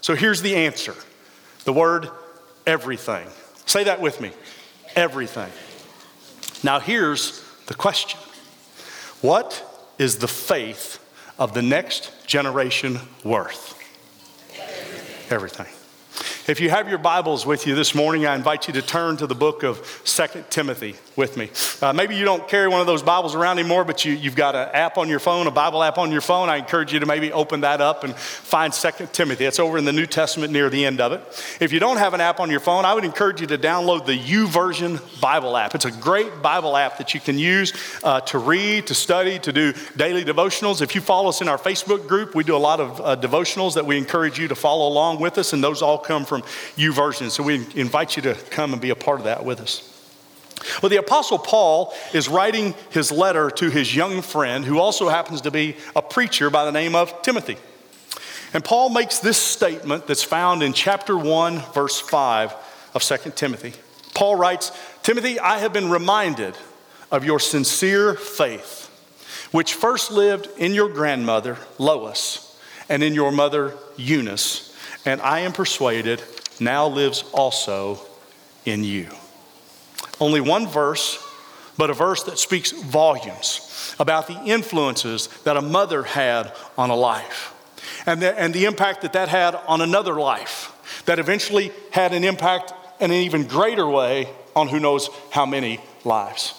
So 0.00 0.14
here's 0.14 0.42
the 0.42 0.56
answer 0.56 0.94
the 1.64 1.72
word 1.72 2.08
everything. 2.66 3.28
Say 3.66 3.84
that 3.84 4.00
with 4.00 4.20
me 4.20 4.32
everything. 4.96 5.50
Now 6.62 6.80
here's 6.80 7.42
the 7.66 7.74
question 7.74 8.18
What 9.20 9.64
is 9.98 10.18
the 10.18 10.28
faith 10.28 10.98
of 11.38 11.54
the 11.54 11.62
next 11.62 12.26
generation 12.26 12.98
worth? 13.24 13.78
Everything. 15.30 15.66
If 16.48 16.60
you 16.60 16.70
have 16.70 16.88
your 16.88 16.98
Bibles 16.98 17.46
with 17.46 17.66
you 17.66 17.74
this 17.76 17.94
morning, 17.94 18.26
I 18.26 18.34
invite 18.34 18.66
you 18.66 18.74
to 18.74 18.82
turn 18.82 19.16
to 19.18 19.26
the 19.28 19.34
book 19.34 19.62
of 19.62 20.02
Second 20.04 20.50
Timothy 20.50 20.96
with 21.16 21.36
me. 21.36 21.50
Uh, 21.80 21.92
maybe 21.92 22.16
you 22.16 22.24
don't 22.24 22.46
carry 22.48 22.68
one 22.68 22.80
of 22.80 22.86
those 22.86 23.02
Bibles 23.02 23.34
around 23.34 23.58
anymore, 23.58 23.84
but 23.84 24.04
you, 24.04 24.12
you've 24.12 24.36
got 24.36 24.54
an 24.54 24.68
app 24.72 24.98
on 24.98 25.08
your 25.08 25.18
phone, 25.18 25.46
a 25.46 25.50
Bible 25.50 25.82
app 25.82 25.98
on 25.98 26.10
your 26.10 26.20
phone. 26.20 26.48
I 26.48 26.56
encourage 26.56 26.92
you 26.92 27.00
to 27.00 27.06
maybe 27.06 27.32
open 27.32 27.60
that 27.60 27.80
up 27.80 28.04
and 28.04 28.14
find 28.16 28.72
Second 28.72 29.12
Timothy. 29.12 29.44
It's 29.44 29.58
over 29.58 29.78
in 29.78 29.84
the 29.84 29.92
New 29.92 30.06
Testament 30.06 30.52
near 30.52 30.70
the 30.70 30.84
end 30.84 31.00
of 31.00 31.12
it. 31.12 31.20
If 31.60 31.72
you 31.72 31.80
don't 31.80 31.98
have 31.98 32.14
an 32.14 32.20
app 32.20 32.40
on 32.40 32.50
your 32.50 32.60
phone, 32.60 32.84
I 32.84 32.94
would 32.94 33.04
encourage 33.04 33.40
you 33.40 33.46
to 33.48 33.58
download 33.58 34.06
the 34.06 34.18
YouVersion 34.18 35.20
Bible 35.20 35.56
app. 35.56 35.74
It's 35.74 35.84
a 35.84 35.90
great 35.90 36.42
Bible 36.42 36.76
app 36.76 36.98
that 36.98 37.14
you 37.14 37.20
can 37.20 37.38
use 37.38 37.72
uh, 38.02 38.20
to 38.22 38.38
read, 38.38 38.86
to 38.86 38.94
study, 38.94 39.38
to 39.40 39.52
do 39.52 39.74
daily 39.96 40.24
devotionals. 40.24 40.80
If 40.80 40.94
you 40.94 41.00
follow 41.00 41.28
us 41.28 41.40
in 41.40 41.48
our 41.48 41.58
Facebook 41.58 42.06
group, 42.08 42.34
we 42.34 42.44
do 42.44 42.56
a 42.56 42.58
lot 42.58 42.80
of 42.80 43.00
uh, 43.00 43.16
devotionals 43.16 43.74
that 43.74 43.84
we 43.84 43.98
encourage 43.98 44.38
you 44.38 44.48
to 44.48 44.54
follow 44.54 44.88
along 44.88 45.20
with 45.20 45.38
us, 45.38 45.52
and 45.52 45.62
those 45.62 45.82
all 45.82 45.98
come 45.98 46.24
from 46.24 46.42
YouVersion. 46.76 47.30
So 47.30 47.42
we 47.42 47.66
invite 47.74 48.16
you 48.16 48.22
to 48.22 48.34
come 48.34 48.72
and 48.72 48.80
be 48.80 48.90
a 48.90 48.96
part 48.96 49.18
of 49.18 49.24
that 49.24 49.44
with 49.44 49.60
us. 49.60 49.91
Well, 50.82 50.90
the 50.90 50.96
Apostle 50.96 51.38
Paul 51.38 51.94
is 52.12 52.28
writing 52.28 52.74
his 52.90 53.10
letter 53.10 53.50
to 53.50 53.70
his 53.70 53.94
young 53.94 54.22
friend, 54.22 54.64
who 54.64 54.78
also 54.78 55.08
happens 55.08 55.42
to 55.42 55.50
be 55.50 55.76
a 55.94 56.02
preacher 56.02 56.50
by 56.50 56.64
the 56.64 56.72
name 56.72 56.94
of 56.94 57.22
Timothy. 57.22 57.56
And 58.54 58.64
Paul 58.64 58.90
makes 58.90 59.18
this 59.18 59.38
statement 59.38 60.06
that's 60.06 60.22
found 60.22 60.62
in 60.62 60.72
chapter 60.72 61.16
1, 61.16 61.58
verse 61.72 62.00
5 62.00 62.54
of 62.94 63.02
2 63.02 63.30
Timothy. 63.30 63.72
Paul 64.14 64.36
writes 64.36 64.72
Timothy, 65.02 65.40
I 65.40 65.58
have 65.58 65.72
been 65.72 65.90
reminded 65.90 66.56
of 67.10 67.24
your 67.24 67.40
sincere 67.40 68.14
faith, 68.14 68.88
which 69.52 69.74
first 69.74 70.10
lived 70.10 70.48
in 70.58 70.74
your 70.74 70.88
grandmother, 70.88 71.58
Lois, 71.78 72.58
and 72.88 73.02
in 73.02 73.14
your 73.14 73.32
mother, 73.32 73.74
Eunice 73.96 74.72
and 75.04 75.20
I 75.20 75.40
am 75.40 75.52
persuaded 75.52 76.22
now 76.60 76.86
lives 76.86 77.24
also 77.32 78.00
in 78.64 78.84
you. 78.84 79.08
Only 80.20 80.40
one 80.40 80.66
verse, 80.66 81.18
but 81.76 81.90
a 81.90 81.94
verse 81.94 82.22
that 82.24 82.38
speaks 82.38 82.70
volumes 82.70 83.96
about 83.98 84.26
the 84.26 84.40
influences 84.44 85.28
that 85.44 85.56
a 85.56 85.62
mother 85.62 86.02
had 86.02 86.52
on 86.76 86.90
a 86.90 86.96
life 86.96 87.54
and 88.06 88.20
the, 88.20 88.38
and 88.38 88.52
the 88.54 88.64
impact 88.64 89.02
that 89.02 89.12
that 89.14 89.28
had 89.28 89.54
on 89.54 89.80
another 89.80 90.14
life 90.14 90.72
that 91.06 91.18
eventually 91.18 91.72
had 91.90 92.12
an 92.12 92.24
impact 92.24 92.72
in 93.00 93.10
an 93.10 93.16
even 93.16 93.46
greater 93.46 93.86
way 93.86 94.28
on 94.54 94.68
who 94.68 94.78
knows 94.78 95.08
how 95.30 95.46
many 95.46 95.80
lives. 96.04 96.54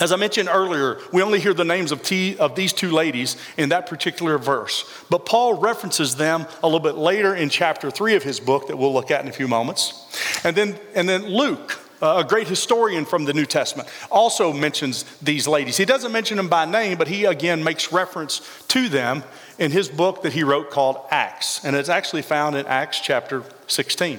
As 0.00 0.12
I 0.12 0.16
mentioned 0.16 0.48
earlier, 0.48 0.98
we 1.12 1.22
only 1.22 1.40
hear 1.40 1.54
the 1.54 1.64
names 1.64 1.90
of, 1.90 2.02
t- 2.02 2.36
of 2.38 2.54
these 2.54 2.72
two 2.72 2.90
ladies 2.90 3.36
in 3.56 3.70
that 3.70 3.88
particular 3.88 4.38
verse, 4.38 4.88
but 5.10 5.26
Paul 5.26 5.54
references 5.54 6.14
them 6.16 6.46
a 6.62 6.66
little 6.66 6.80
bit 6.80 6.94
later 6.94 7.34
in 7.34 7.48
chapter 7.48 7.90
3 7.90 8.14
of 8.14 8.22
his 8.22 8.38
book 8.38 8.68
that 8.68 8.76
we'll 8.76 8.92
look 8.92 9.10
at 9.10 9.22
in 9.22 9.28
a 9.28 9.32
few 9.32 9.48
moments. 9.48 10.40
And 10.44 10.56
then, 10.56 10.78
and 10.94 11.08
then 11.08 11.26
Luke, 11.26 11.81
a 12.02 12.24
great 12.24 12.48
historian 12.48 13.04
from 13.04 13.24
the 13.24 13.32
New 13.32 13.46
Testament, 13.46 13.88
also 14.10 14.52
mentions 14.52 15.04
these 15.22 15.46
ladies. 15.46 15.76
He 15.76 15.84
doesn't 15.84 16.12
mention 16.12 16.36
them 16.36 16.48
by 16.48 16.64
name, 16.64 16.98
but 16.98 17.08
he 17.08 17.24
again 17.24 17.62
makes 17.62 17.92
reference 17.92 18.40
to 18.68 18.88
them 18.88 19.22
in 19.58 19.70
his 19.70 19.88
book 19.88 20.22
that 20.22 20.32
he 20.32 20.42
wrote 20.42 20.70
called 20.70 20.98
Acts. 21.10 21.64
And 21.64 21.76
it's 21.76 21.88
actually 21.88 22.22
found 22.22 22.56
in 22.56 22.66
Acts 22.66 23.00
chapter 23.00 23.44
16. 23.68 24.18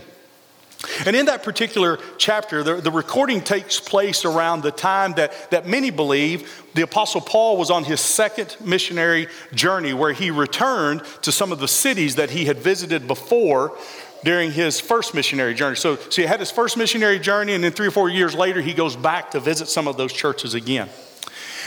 And 1.06 1.16
in 1.16 1.28
that 1.28 1.44
particular 1.44 2.00
chapter, 2.18 2.62
the, 2.62 2.76
the, 2.76 2.92
recording 2.92 3.42
takes 3.42 3.80
place 3.80 4.26
around 4.26 4.64
the 4.64 4.72
time 4.72 5.14
that, 5.14 5.52
that 5.52 5.66
many 5.66 5.92
believe 5.92 6.66
the 6.74 6.82
Apostle 6.82 7.22
Paul 7.22 7.56
was 7.56 7.70
on 7.70 7.86
his 7.86 8.02
second 8.02 8.58
missionary 8.60 9.28
journey, 9.54 9.94
where 9.94 10.12
he 10.12 10.30
returned 10.30 11.04
to 11.22 11.32
some 11.32 11.54
of 11.54 11.60
the 11.60 11.70
cities 11.70 12.16
that 12.16 12.32
he 12.32 12.46
had 12.46 12.58
visited 12.58 13.08
before 13.08 13.78
during 14.24 14.52
his 14.52 14.80
first 14.80 15.14
missionary 15.14 15.54
journey. 15.54 15.76
So, 15.76 15.96
so 15.96 16.22
he 16.22 16.28
had 16.28 16.40
his 16.40 16.52
first 16.52 16.78
missionary 16.78 17.20
journey, 17.20 17.54
and 17.54 17.64
then 17.64 17.72
three 17.72 17.88
or 17.88 17.92
four 17.92 18.10
years 18.10 18.36
later, 18.36 18.62
he 18.62 18.74
goes 18.74 18.96
back 18.96 19.32
to 19.32 19.40
visit 19.40 19.68
some 19.68 19.88
of 19.88 19.98
those 19.98 20.14
churches 20.14 20.54
again. 20.54 20.90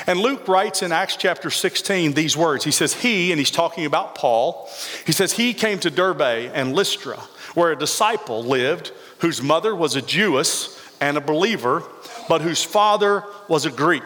And 0.06 0.20
Luke 0.20 0.46
writes 0.46 0.82
in 0.82 0.92
Acts 0.92 1.16
chapter 1.16 1.50
16 1.50 2.12
these 2.12 2.36
words. 2.36 2.64
He 2.64 2.70
says, 2.70 2.94
He, 2.94 3.32
and 3.32 3.38
he's 3.38 3.50
talking 3.50 3.86
about 3.86 4.14
Paul, 4.14 4.70
he 5.04 5.12
says, 5.12 5.32
He 5.32 5.54
came 5.54 5.78
to 5.80 5.90
Derbe 5.90 6.20
and 6.20 6.74
Lystra, 6.74 7.16
where 7.54 7.72
a 7.72 7.76
disciple 7.76 8.42
lived 8.42 8.92
whose 9.20 9.42
mother 9.42 9.74
was 9.74 9.96
a 9.96 10.02
Jewess 10.02 10.78
and 11.00 11.16
a 11.16 11.20
believer, 11.20 11.82
but 12.28 12.42
whose 12.42 12.62
father 12.62 13.24
was 13.48 13.64
a 13.64 13.70
Greek. 13.70 14.02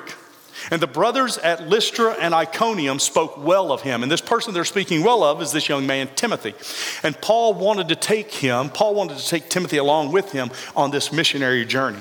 And 0.71 0.81
the 0.81 0.87
brothers 0.87 1.39
at 1.39 1.69
Lystra 1.69 2.13
and 2.21 2.35
Iconium 2.35 2.99
spoke 2.99 3.37
well 3.39 3.73
of 3.73 3.83
him. 3.83 4.03
And 4.03 4.11
this 4.11 4.21
person 4.21 4.55
they're 4.55 4.65
speaking 4.65 5.03
well 5.03 5.23
of 5.23 5.41
is 5.41 5.53
this 5.53 5.69
young 5.69 5.87
man, 5.87 6.09
Timothy. 6.17 6.55
And 7.03 7.21
Paul 7.21 7.55
wanted 7.55 7.89
to 7.89 7.97
take 7.97 8.33
him, 8.33 8.69
Paul 8.69 8.95
wanted 8.95 9.19
to 9.19 9.27
take 9.27 9.49
Timothy 9.49 9.79
along 9.79 10.13
with 10.13 10.33
him 10.33 10.51
on 10.77 10.91
this 10.91 11.13
missionary 11.13 11.65
journey. 11.65 12.01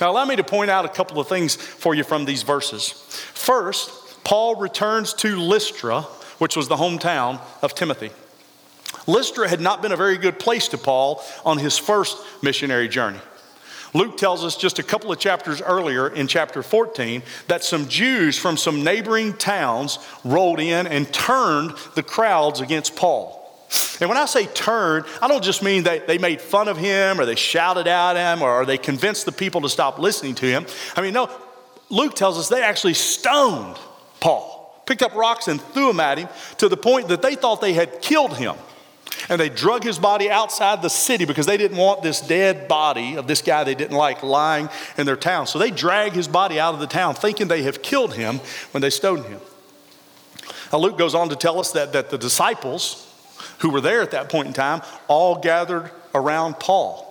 Now, 0.00 0.10
allow 0.10 0.24
me 0.24 0.36
to 0.36 0.44
point 0.44 0.70
out 0.70 0.84
a 0.84 0.88
couple 0.88 1.20
of 1.20 1.28
things 1.28 1.54
for 1.54 1.94
you 1.94 2.04
from 2.04 2.24
these 2.24 2.42
verses. 2.42 2.90
First, 3.34 4.24
Paul 4.24 4.56
returns 4.56 5.12
to 5.14 5.36
Lystra, 5.36 6.02
which 6.38 6.56
was 6.56 6.68
the 6.68 6.76
hometown 6.76 7.40
of 7.62 7.74
Timothy. 7.74 8.10
Lystra 9.06 9.48
had 9.48 9.60
not 9.60 9.82
been 9.82 9.92
a 9.92 9.96
very 9.96 10.16
good 10.16 10.38
place 10.38 10.68
to 10.68 10.78
Paul 10.78 11.22
on 11.44 11.58
his 11.58 11.76
first 11.76 12.16
missionary 12.42 12.88
journey. 12.88 13.18
Luke 13.94 14.16
tells 14.16 14.44
us 14.44 14.56
just 14.56 14.78
a 14.78 14.82
couple 14.82 15.12
of 15.12 15.18
chapters 15.18 15.60
earlier 15.60 16.08
in 16.08 16.26
chapter 16.26 16.62
14 16.62 17.22
that 17.48 17.62
some 17.62 17.88
Jews 17.88 18.38
from 18.38 18.56
some 18.56 18.82
neighboring 18.82 19.34
towns 19.34 19.98
rolled 20.24 20.60
in 20.60 20.86
and 20.86 21.12
turned 21.12 21.74
the 21.94 22.02
crowds 22.02 22.60
against 22.60 22.96
Paul. 22.96 23.38
And 24.00 24.08
when 24.08 24.18
I 24.18 24.24
say 24.24 24.46
turn, 24.46 25.04
I 25.20 25.28
don't 25.28 25.44
just 25.44 25.62
mean 25.62 25.84
that 25.84 26.06
they 26.06 26.18
made 26.18 26.40
fun 26.40 26.68
of 26.68 26.76
him 26.76 27.20
or 27.20 27.26
they 27.26 27.34
shouted 27.34 27.86
at 27.86 28.16
him 28.16 28.42
or 28.42 28.64
they 28.64 28.78
convinced 28.78 29.26
the 29.26 29.32
people 29.32 29.60
to 29.62 29.68
stop 29.68 29.98
listening 29.98 30.34
to 30.36 30.46
him. 30.46 30.66
I 30.96 31.02
mean, 31.02 31.12
no, 31.12 31.30
Luke 31.90 32.14
tells 32.14 32.38
us 32.38 32.48
they 32.48 32.62
actually 32.62 32.94
stoned 32.94 33.76
Paul, 34.20 34.82
picked 34.86 35.02
up 35.02 35.14
rocks 35.14 35.48
and 35.48 35.60
threw 35.60 35.88
them 35.88 36.00
at 36.00 36.18
him 36.18 36.28
to 36.58 36.68
the 36.68 36.76
point 36.76 37.08
that 37.08 37.22
they 37.22 37.34
thought 37.34 37.60
they 37.60 37.74
had 37.74 38.00
killed 38.00 38.36
him. 38.36 38.56
And 39.28 39.40
they 39.40 39.48
drug 39.48 39.84
his 39.84 39.98
body 39.98 40.30
outside 40.30 40.82
the 40.82 40.90
city 40.90 41.24
because 41.24 41.46
they 41.46 41.56
didn't 41.56 41.76
want 41.76 42.02
this 42.02 42.20
dead 42.20 42.68
body 42.68 43.16
of 43.16 43.26
this 43.26 43.42
guy 43.42 43.64
they 43.64 43.74
didn't 43.74 43.96
like 43.96 44.22
lying 44.22 44.68
in 44.96 45.06
their 45.06 45.16
town. 45.16 45.46
So 45.46 45.58
they 45.58 45.70
drag 45.70 46.12
his 46.12 46.28
body 46.28 46.58
out 46.58 46.74
of 46.74 46.80
the 46.80 46.86
town 46.86 47.14
thinking 47.14 47.48
they 47.48 47.62
have 47.62 47.82
killed 47.82 48.14
him 48.14 48.40
when 48.72 48.80
they 48.80 48.90
stoned 48.90 49.24
him. 49.26 49.40
Now, 50.72 50.78
Luke 50.78 50.96
goes 50.96 51.14
on 51.14 51.28
to 51.28 51.36
tell 51.36 51.60
us 51.60 51.72
that, 51.72 51.92
that 51.92 52.10
the 52.10 52.18
disciples, 52.18 53.08
who 53.58 53.70
were 53.70 53.80
there 53.80 54.02
at 54.02 54.10
that 54.10 54.28
point 54.28 54.48
in 54.48 54.52
time 54.52 54.82
all 55.08 55.36
gathered 55.36 55.90
around 56.14 56.58
Paul. 56.58 57.08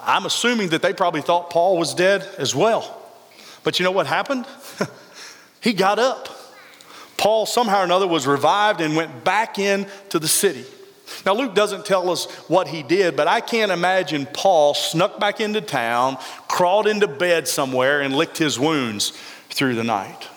I'm 0.00 0.26
assuming 0.26 0.68
that 0.68 0.80
they 0.80 0.92
probably 0.92 1.22
thought 1.22 1.50
Paul 1.50 1.76
was 1.76 1.92
dead 1.94 2.26
as 2.38 2.54
well. 2.54 3.02
But 3.64 3.78
you 3.78 3.84
know 3.84 3.90
what 3.90 4.06
happened? 4.06 4.46
he 5.60 5.72
got 5.72 5.98
up. 5.98 6.37
Paul, 7.18 7.44
somehow 7.44 7.80
or 7.80 7.84
another, 7.84 8.06
was 8.06 8.26
revived 8.26 8.80
and 8.80 8.96
went 8.96 9.24
back 9.24 9.58
into 9.58 10.18
the 10.18 10.28
city. 10.28 10.64
Now, 11.26 11.34
Luke 11.34 11.54
doesn't 11.54 11.84
tell 11.84 12.10
us 12.10 12.26
what 12.48 12.68
he 12.68 12.82
did, 12.82 13.16
but 13.16 13.28
I 13.28 13.40
can't 13.40 13.72
imagine 13.72 14.26
Paul 14.32 14.72
snuck 14.72 15.20
back 15.20 15.40
into 15.40 15.60
town, 15.60 16.16
crawled 16.48 16.86
into 16.86 17.08
bed 17.08 17.48
somewhere, 17.48 18.00
and 18.00 18.14
licked 18.14 18.38
his 18.38 18.58
wounds 18.58 19.10
through 19.50 19.74
the 19.74 19.84
night. 19.84 20.28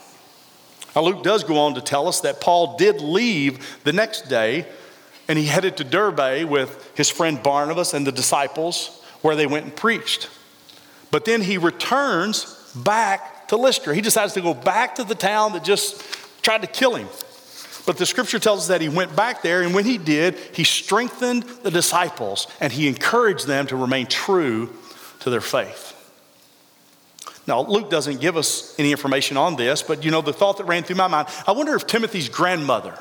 Now, 0.94 1.02
Luke 1.02 1.22
does 1.22 1.44
go 1.44 1.56
on 1.58 1.74
to 1.74 1.80
tell 1.80 2.08
us 2.08 2.20
that 2.20 2.40
Paul 2.40 2.76
did 2.76 3.00
leave 3.00 3.80
the 3.84 3.92
next 3.92 4.28
day 4.28 4.66
and 5.28 5.38
he 5.38 5.46
headed 5.46 5.76
to 5.78 5.84
Derbe 5.84 6.44
with 6.48 6.92
his 6.94 7.08
friend 7.08 7.42
Barnabas 7.42 7.94
and 7.94 8.06
the 8.06 8.12
disciples 8.12 9.02
where 9.22 9.36
they 9.36 9.46
went 9.46 9.64
and 9.64 9.74
preached. 9.74 10.28
But 11.10 11.24
then 11.24 11.42
he 11.42 11.58
returns 11.58 12.72
back 12.74 13.48
to 13.48 13.56
Lystra. 13.56 13.94
He 13.94 14.00
decides 14.00 14.34
to 14.34 14.40
go 14.40 14.52
back 14.52 14.96
to 14.96 15.04
the 15.04 15.14
town 15.14 15.52
that 15.52 15.64
just 15.64 16.02
tried 16.42 16.62
to 16.62 16.66
kill 16.66 16.94
him. 16.94 17.08
But 17.84 17.96
the 17.96 18.06
scripture 18.06 18.38
tells 18.38 18.60
us 18.60 18.68
that 18.68 18.80
he 18.80 18.88
went 18.88 19.16
back 19.16 19.42
there, 19.42 19.62
and 19.62 19.74
when 19.74 19.84
he 19.84 19.98
did, 19.98 20.36
he 20.52 20.64
strengthened 20.64 21.42
the 21.62 21.70
disciples 21.70 22.46
and 22.60 22.72
he 22.72 22.86
encouraged 22.86 23.46
them 23.46 23.66
to 23.68 23.76
remain 23.76 24.06
true 24.06 24.70
to 25.20 25.30
their 25.30 25.40
faith. 25.40 25.88
Now, 27.46 27.62
Luke 27.62 27.90
doesn't 27.90 28.20
give 28.20 28.36
us 28.36 28.78
any 28.78 28.92
information 28.92 29.36
on 29.36 29.56
this, 29.56 29.82
but 29.82 30.04
you 30.04 30.12
know, 30.12 30.20
the 30.20 30.32
thought 30.32 30.58
that 30.58 30.64
ran 30.64 30.84
through 30.84 30.96
my 30.96 31.08
mind 31.08 31.28
I 31.46 31.52
wonder 31.52 31.74
if 31.74 31.86
Timothy's 31.86 32.28
grandmother 32.28 32.96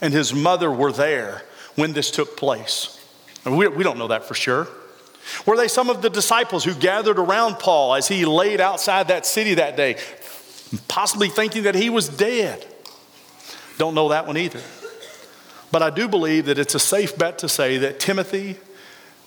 and 0.00 0.12
his 0.12 0.32
mother 0.32 0.70
were 0.70 0.92
there 0.92 1.42
when 1.74 1.92
this 1.92 2.10
took 2.10 2.36
place. 2.36 2.98
We, 3.44 3.68
we 3.68 3.84
don't 3.84 3.98
know 3.98 4.08
that 4.08 4.24
for 4.24 4.34
sure. 4.34 4.68
Were 5.44 5.56
they 5.56 5.68
some 5.68 5.90
of 5.90 6.00
the 6.00 6.10
disciples 6.10 6.64
who 6.64 6.74
gathered 6.74 7.18
around 7.18 7.58
Paul 7.58 7.94
as 7.94 8.08
he 8.08 8.24
laid 8.24 8.60
outside 8.60 9.08
that 9.08 9.26
city 9.26 9.54
that 9.54 9.76
day, 9.76 9.96
possibly 10.88 11.28
thinking 11.28 11.64
that 11.64 11.74
he 11.74 11.90
was 11.90 12.08
dead? 12.08 12.66
Don't 13.78 13.94
know 13.94 14.08
that 14.10 14.26
one 14.26 14.36
either. 14.36 14.60
But 15.70 15.82
I 15.82 15.90
do 15.90 16.08
believe 16.08 16.46
that 16.46 16.58
it's 16.58 16.74
a 16.74 16.80
safe 16.80 17.18
bet 17.18 17.38
to 17.38 17.48
say 17.48 17.78
that 17.78 17.98
Timothy 17.98 18.56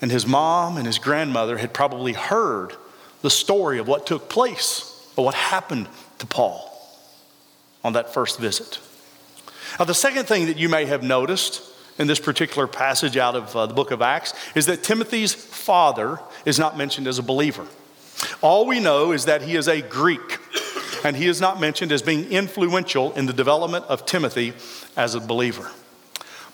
and 0.02 0.12
his 0.12 0.26
mom 0.26 0.78
and 0.78 0.86
his 0.86 1.00
grandmother 1.00 1.58
had 1.58 1.74
probably 1.74 2.14
heard 2.14 2.74
the 3.22 3.30
story 3.30 3.80
of 3.80 3.88
what 3.88 4.06
took 4.06 4.30
place, 4.30 5.12
or 5.16 5.26
what 5.26 5.34
happened 5.36 5.88
to 6.20 6.28
Paul 6.28 6.72
on 7.84 7.94
that 7.94 8.14
first 8.14 8.40
visit. 8.40 8.80
Now, 9.80 9.86
the 9.86 9.94
second 9.94 10.26
thing 10.26 10.46
that 10.46 10.58
you 10.58 10.70
may 10.70 10.86
have 10.86 11.04
noticed 11.04 11.62
in 11.98 12.08
this 12.08 12.20
particular 12.20 12.68
passage 12.68 13.18
out 13.18 13.36
of 13.36 13.56
uh, 13.56 13.66
the 13.66 13.74
book 13.74 13.92
of 13.92 14.02
Acts 14.02 14.34
is 14.56 14.68
that 14.68 14.84
Timothy's 14.84 15.34
father 15.34 16.20
is 16.46 16.60
not 16.60 16.78
mentioned 16.78 17.08
as 17.08 17.18
a 17.18 17.24
believer. 17.24 17.66
All 18.42 18.66
we 18.66 18.80
know 18.80 19.12
is 19.12 19.26
that 19.26 19.42
he 19.42 19.56
is 19.56 19.68
a 19.68 19.82
Greek, 19.82 20.40
and 21.04 21.16
he 21.16 21.28
is 21.28 21.42
not 21.42 21.60
mentioned 21.60 21.92
as 21.92 22.02
being 22.02 22.32
influential 22.32 23.14
in 23.14 23.26
the 23.26 23.34
development 23.34 23.86
of 23.86 24.06
Timothy 24.06 24.54
as 24.96 25.16
a 25.16 25.20
believer. 25.20 25.72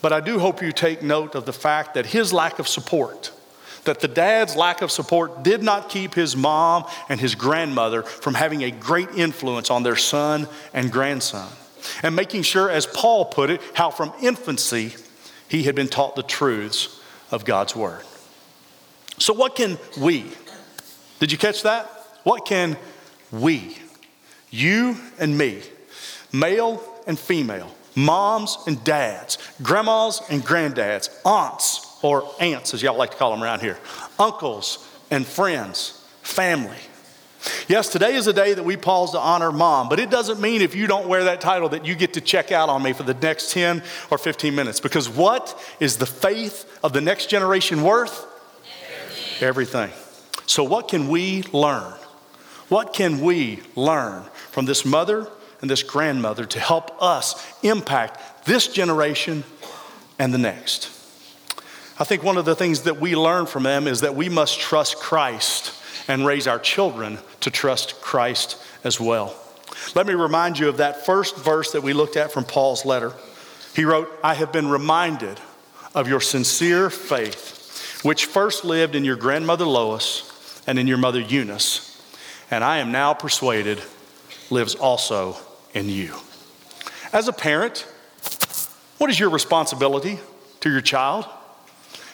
But 0.01 0.13
I 0.13 0.19
do 0.19 0.39
hope 0.39 0.61
you 0.61 0.71
take 0.71 1.01
note 1.01 1.35
of 1.35 1.45
the 1.45 1.53
fact 1.53 1.93
that 1.93 2.07
his 2.07 2.33
lack 2.33 2.59
of 2.59 2.67
support 2.67 3.31
that 3.85 3.99
the 3.99 4.07
dad's 4.07 4.55
lack 4.55 4.81
of 4.81 4.91
support 4.91 5.43
did 5.43 5.61
not 5.61 5.89
keep 5.89 6.13
his 6.13 6.35
mom 6.35 6.85
and 7.09 7.19
his 7.19 7.35
grandmother 7.35 8.03
from 8.03 8.33
having 8.33 8.63
a 8.63 8.71
great 8.71 9.09
influence 9.15 9.69
on 9.69 9.83
their 9.83 9.95
son 9.95 10.47
and 10.73 10.91
grandson. 10.91 11.49
And 12.01 12.15
making 12.15 12.43
sure, 12.43 12.69
as 12.69 12.85
Paul 12.85 13.25
put 13.25 13.49
it, 13.49 13.61
how 13.73 13.91
from 13.91 14.13
infancy 14.21 14.95
he 15.49 15.63
had 15.63 15.75
been 15.75 15.89
taught 15.89 16.15
the 16.15 16.23
truths 16.23 17.01
of 17.29 17.43
God's 17.43 17.75
word. 17.75 18.01
So, 19.17 19.33
what 19.33 19.55
can 19.55 19.77
we? 19.99 20.25
Did 21.19 21.31
you 21.31 21.37
catch 21.37 21.63
that? 21.63 21.85
What 22.23 22.45
can 22.45 22.77
we, 23.31 23.77
you 24.53 24.95
and 25.19 25.35
me, 25.35 25.63
male 26.31 26.81
and 27.07 27.17
female, 27.17 27.75
moms 27.95 28.57
and 28.67 28.81
dads, 28.83 29.39
grandmas 29.63 30.21
and 30.29 30.43
granddads, 30.43 31.09
aunts, 31.25 31.97
or 32.03 32.29
aunts, 32.39 32.73
as 32.73 32.83
y'all 32.83 32.95
like 32.95 33.11
to 33.11 33.17
call 33.17 33.31
them 33.31 33.41
around 33.41 33.61
here, 33.61 33.79
uncles 34.19 34.87
and 35.09 35.25
friends, 35.25 36.05
family. 36.21 36.77
Yes, 37.67 37.89
today 37.89 38.13
is 38.13 38.27
a 38.27 38.33
day 38.33 38.53
that 38.53 38.63
we 38.63 38.77
pause 38.77 39.11
to 39.11 39.19
honor 39.19 39.51
mom, 39.51 39.89
but 39.89 39.99
it 39.99 40.11
doesn't 40.11 40.39
mean 40.39 40.61
if 40.61 40.75
you 40.75 40.85
don't 40.85 41.07
wear 41.07 41.25
that 41.25 41.41
title 41.41 41.69
that 41.69 41.85
you 41.85 41.95
get 41.95 42.13
to 42.13 42.21
check 42.21 42.51
out 42.51 42.69
on 42.69 42.83
me 42.83 42.93
for 42.93 43.03
the 43.03 43.15
next 43.15 43.51
10 43.51 43.81
or 44.11 44.17
15 44.19 44.53
minutes. 44.53 44.79
Because 44.79 45.09
what 45.09 45.59
is 45.79 45.97
the 45.97 46.05
faith 46.05 46.79
of 46.83 46.93
the 46.93 47.01
next 47.01 47.25
generation 47.25 47.81
worth? 47.81 48.25
Everything. 49.41 49.47
Everything. 49.47 49.91
So, 50.45 50.63
what 50.63 50.87
can 50.87 51.09
we 51.09 51.43
learn? 51.51 51.93
What 52.69 52.93
can 52.93 53.21
we 53.21 53.59
learn 53.75 54.23
from 54.51 54.65
this 54.65 54.85
mother 54.85 55.27
and 55.61 55.69
this 55.69 55.83
grandmother 55.83 56.45
to 56.45 56.59
help 56.59 57.01
us 57.01 57.35
impact 57.63 58.45
this 58.45 58.67
generation 58.67 59.43
and 60.19 60.33
the 60.33 60.37
next? 60.37 60.89
I 61.99 62.05
think 62.05 62.23
one 62.23 62.37
of 62.37 62.45
the 62.45 62.55
things 62.55 62.81
that 62.81 62.99
we 62.99 63.15
learn 63.15 63.45
from 63.45 63.63
them 63.63 63.87
is 63.87 64.01
that 64.01 64.15
we 64.15 64.27
must 64.27 64.59
trust 64.59 64.97
Christ 64.97 65.73
and 66.07 66.25
raise 66.25 66.47
our 66.47 66.59
children 66.59 67.19
to 67.41 67.51
trust 67.51 68.01
Christ 68.01 68.57
as 68.83 68.99
well. 68.99 69.35
Let 69.95 70.07
me 70.07 70.13
remind 70.13 70.59
you 70.59 70.69
of 70.69 70.77
that 70.77 71.05
first 71.05 71.37
verse 71.37 71.71
that 71.73 71.83
we 71.83 71.93
looked 71.93 72.17
at 72.17 72.31
from 72.31 72.45
Paul's 72.45 72.85
letter. 72.85 73.13
He 73.75 73.85
wrote, 73.85 74.09
I 74.23 74.33
have 74.33 74.51
been 74.51 74.69
reminded 74.69 75.39
of 75.95 76.07
your 76.07 76.19
sincere 76.19 76.89
faith, 76.89 78.01
which 78.03 78.25
first 78.25 78.65
lived 78.65 78.95
in 78.95 79.05
your 79.05 79.15
grandmother 79.15 79.65
Lois 79.65 80.61
and 80.65 80.79
in 80.79 80.87
your 80.87 80.97
mother 80.97 81.19
Eunice, 81.19 81.92
and 82.51 82.63
I 82.63 82.77
am 82.77 82.91
now 82.91 83.13
persuaded 83.13 83.81
lives 84.49 84.75
also 84.75 85.37
in 85.73 85.89
you. 85.89 86.13
As 87.11 87.27
a 87.27 87.33
parent, 87.33 87.87
what 88.97 89.09
is 89.09 89.19
your 89.19 89.29
responsibility 89.29 90.19
to 90.61 90.71
your 90.71 90.81
child? 90.81 91.25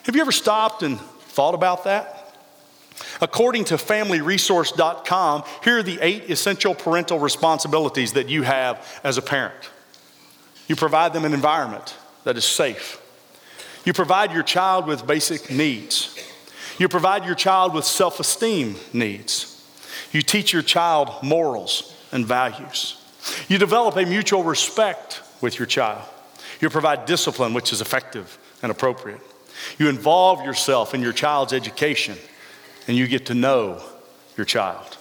Have 0.04 0.16
you 0.16 0.22
ever 0.22 0.32
stopped 0.32 0.84
and 0.84 1.00
thought 1.00 1.54
about 1.54 1.84
that? 1.84 2.36
According 3.22 3.66
to 3.66 3.76
FamilyResource.com, 3.76 5.44
here 5.64 5.80
are 5.80 5.84
the 5.84 6.00
eight 6.02 6.30
essential 6.30 6.74
parental 6.74 7.20
responsibilities 7.20 8.14
that 8.14 8.30
you 8.30 8.44
have 8.44 8.86
as 9.04 9.18
a 9.18 9.22
parent. 9.22 9.70
You 10.68 10.76
provide 10.76 11.14
them 11.14 11.26
an 11.26 11.34
environment 11.34 11.96
that 12.24 12.38
is 12.38 12.46
safe. 12.46 13.02
You 13.86 13.94
provide 13.94 14.32
your 14.32 14.44
child 14.44 14.88
with 14.88 15.06
basic 15.08 15.50
needs. 15.50 16.16
You 16.78 16.88
provide 16.88 17.26
your 17.26 17.36
child 17.36 17.74
with 17.74 17.86
self 17.86 18.20
esteem 18.20 18.76
needs. 18.94 19.59
You 20.12 20.22
teach 20.22 20.54
your 20.54 20.62
child 20.62 21.12
morals 21.24 21.96
and 22.12 22.26
values. 22.26 22.96
You 23.48 23.58
develop 23.58 23.96
a 23.96 24.06
mutual 24.06 24.44
respect 24.44 25.22
with 25.42 25.60
your 25.60 25.66
child. 25.66 26.04
You 26.62 26.70
provide 26.70 27.06
discipline, 27.06 27.54
which 27.54 27.72
is 27.72 27.82
effective 27.82 28.38
and 28.62 28.72
appropriate. 28.72 29.22
You 29.78 29.90
involve 29.90 30.44
yourself 30.44 30.94
in 30.94 31.02
your 31.02 31.14
child's 31.14 31.54
education 31.54 32.18
and 32.88 32.98
you 32.98 33.08
get 33.08 33.28
to 33.28 33.34
know 33.34 33.82
your 34.36 34.46
child. 34.46 34.98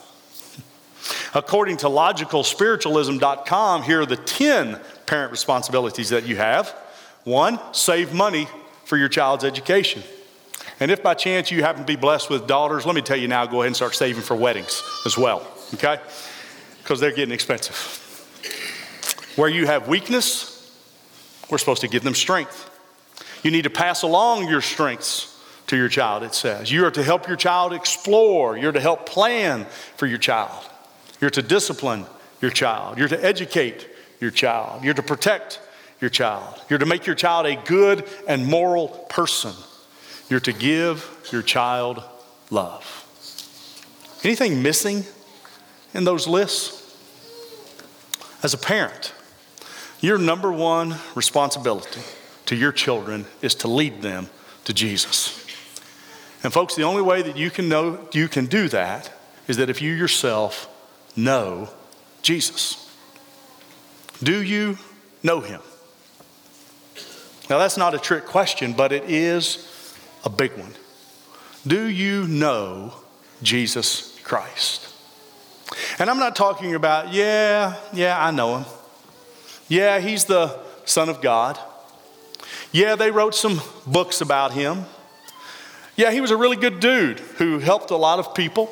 According 1.34 1.78
to 1.78 1.86
logicalspiritualism.com, 1.86 3.82
here 3.82 4.02
are 4.02 4.06
the 4.06 4.16
10 4.16 4.78
parent 5.06 5.30
responsibilities 5.30 6.10
that 6.10 6.26
you 6.26 6.36
have. 6.36 6.74
One, 7.24 7.58
save 7.72 8.12
money 8.12 8.46
for 8.84 8.96
your 8.96 9.08
child's 9.08 9.44
education. 9.44 10.02
And 10.80 10.90
if 10.90 11.02
by 11.02 11.14
chance 11.14 11.50
you 11.50 11.62
happen 11.62 11.82
to 11.82 11.86
be 11.86 11.96
blessed 11.96 12.30
with 12.30 12.46
daughters, 12.46 12.86
let 12.86 12.94
me 12.94 13.02
tell 13.02 13.16
you 13.16 13.28
now, 13.28 13.46
go 13.46 13.62
ahead 13.62 13.68
and 13.68 13.76
start 13.76 13.94
saving 13.94 14.22
for 14.22 14.36
weddings 14.36 14.82
as 15.04 15.18
well, 15.18 15.46
okay? 15.74 15.98
Because 16.82 17.00
they're 17.00 17.12
getting 17.12 17.34
expensive. 17.34 17.76
Where 19.36 19.48
you 19.48 19.66
have 19.66 19.88
weakness, 19.88 20.54
we're 21.50 21.58
supposed 21.58 21.80
to 21.80 21.88
give 21.88 22.04
them 22.04 22.14
strength. 22.14 22.70
You 23.42 23.50
need 23.50 23.62
to 23.62 23.70
pass 23.70 24.02
along 24.02 24.48
your 24.48 24.60
strengths 24.60 25.36
to 25.68 25.76
your 25.76 25.88
child, 25.88 26.22
it 26.22 26.34
says. 26.34 26.70
You 26.72 26.84
are 26.86 26.90
to 26.90 27.02
help 27.02 27.28
your 27.28 27.36
child 27.36 27.72
explore, 27.72 28.56
you're 28.56 28.72
to 28.72 28.80
help 28.80 29.06
plan 29.06 29.66
for 29.96 30.06
your 30.06 30.18
child, 30.18 30.64
you're 31.20 31.30
to 31.30 31.42
discipline 31.42 32.06
your 32.40 32.50
child, 32.50 32.98
you're 32.98 33.08
to 33.08 33.24
educate 33.24 33.88
your 34.20 34.30
child, 34.30 34.84
you're 34.84 34.94
to 34.94 35.02
protect 35.02 35.60
your 36.00 36.10
child, 36.10 36.60
you're 36.70 36.78
to 36.78 36.86
make 36.86 37.06
your 37.06 37.14
child 37.14 37.46
a 37.46 37.56
good 37.64 38.08
and 38.26 38.46
moral 38.46 38.88
person, 39.10 39.52
you're 40.28 40.40
to 40.40 40.52
give 40.52 41.28
your 41.32 41.42
child 41.42 42.02
love. 42.50 43.04
Anything 44.24 44.62
missing 44.62 45.04
in 45.94 46.04
those 46.04 46.26
lists? 46.26 46.76
As 48.42 48.54
a 48.54 48.58
parent, 48.58 49.14
your 50.00 50.18
number 50.18 50.52
one 50.52 50.96
responsibility 51.14 52.02
to 52.46 52.54
your 52.54 52.72
children 52.72 53.26
is 53.42 53.54
to 53.56 53.68
lead 53.68 54.02
them 54.02 54.28
to 54.64 54.72
Jesus. 54.72 55.44
And 56.42 56.52
folks, 56.52 56.76
the 56.76 56.84
only 56.84 57.02
way 57.02 57.22
that 57.22 57.36
you 57.36 57.50
can 57.50 57.68
know 57.68 58.08
you 58.12 58.28
can 58.28 58.46
do 58.46 58.68
that 58.68 59.12
is 59.48 59.56
that 59.56 59.70
if 59.70 59.82
you 59.82 59.92
yourself 59.92 60.68
know 61.16 61.68
Jesus. 62.22 62.88
Do 64.22 64.42
you 64.42 64.78
know 65.22 65.40
him? 65.40 65.60
Now 67.50 67.58
that's 67.58 67.76
not 67.76 67.94
a 67.94 67.98
trick 67.98 68.26
question, 68.26 68.72
but 68.72 68.92
it 68.92 69.04
is 69.08 69.67
a 70.28 70.30
big 70.30 70.52
one. 70.58 70.72
Do 71.66 71.86
you 71.88 72.28
know 72.28 72.92
Jesus 73.42 74.18
Christ? 74.22 74.94
And 75.98 76.10
I'm 76.10 76.18
not 76.18 76.36
talking 76.36 76.74
about, 76.74 77.14
yeah, 77.14 77.76
yeah, 77.94 78.22
I 78.22 78.30
know 78.30 78.58
him. 78.58 78.66
Yeah, 79.68 80.00
he's 80.00 80.26
the 80.26 80.58
Son 80.84 81.08
of 81.08 81.22
God. 81.22 81.58
Yeah, 82.72 82.94
they 82.94 83.10
wrote 83.10 83.34
some 83.34 83.60
books 83.86 84.20
about 84.20 84.52
him. 84.52 84.84
Yeah, 85.96 86.12
he 86.12 86.20
was 86.20 86.30
a 86.30 86.36
really 86.36 86.56
good 86.56 86.78
dude 86.78 87.20
who 87.38 87.58
helped 87.58 87.90
a 87.90 87.96
lot 87.96 88.18
of 88.18 88.34
people. 88.34 88.70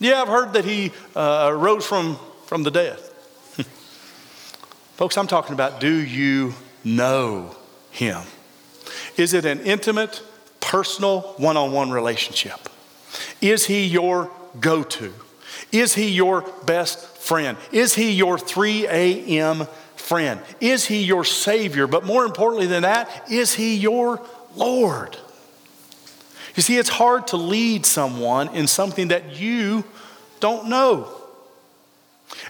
Yeah, 0.00 0.20
I've 0.20 0.28
heard 0.28 0.52
that 0.54 0.64
he 0.64 0.92
uh, 1.14 1.54
rose 1.56 1.86
from, 1.86 2.18
from 2.46 2.64
the 2.64 2.72
dead. 2.72 2.98
Folks, 4.96 5.16
I'm 5.16 5.28
talking 5.28 5.54
about 5.54 5.78
do 5.80 5.94
you 5.94 6.54
know 6.82 7.54
him? 7.92 8.22
Is 9.16 9.32
it 9.32 9.44
an 9.44 9.60
intimate, 9.60 10.22
personal, 10.70 11.22
one 11.36 11.56
on 11.56 11.72
one 11.72 11.90
relationship? 11.90 12.68
Is 13.40 13.66
he 13.66 13.86
your 13.86 14.30
go 14.60 14.84
to? 14.84 15.12
Is 15.72 15.94
he 15.96 16.08
your 16.10 16.42
best 16.64 17.18
friend? 17.18 17.58
Is 17.72 17.96
he 17.96 18.12
your 18.12 18.38
3 18.38 18.86
a.m. 18.86 19.66
friend? 19.96 20.40
Is 20.60 20.86
he 20.86 21.02
your 21.02 21.24
Savior? 21.24 21.88
But 21.88 22.04
more 22.04 22.24
importantly 22.24 22.68
than 22.68 22.84
that, 22.84 23.28
is 23.28 23.52
he 23.52 23.74
your 23.74 24.24
Lord? 24.54 25.16
You 26.54 26.62
see, 26.62 26.78
it's 26.78 26.88
hard 26.88 27.26
to 27.28 27.36
lead 27.36 27.84
someone 27.84 28.54
in 28.54 28.68
something 28.68 29.08
that 29.08 29.40
you 29.40 29.82
don't 30.38 30.68
know. 30.68 31.12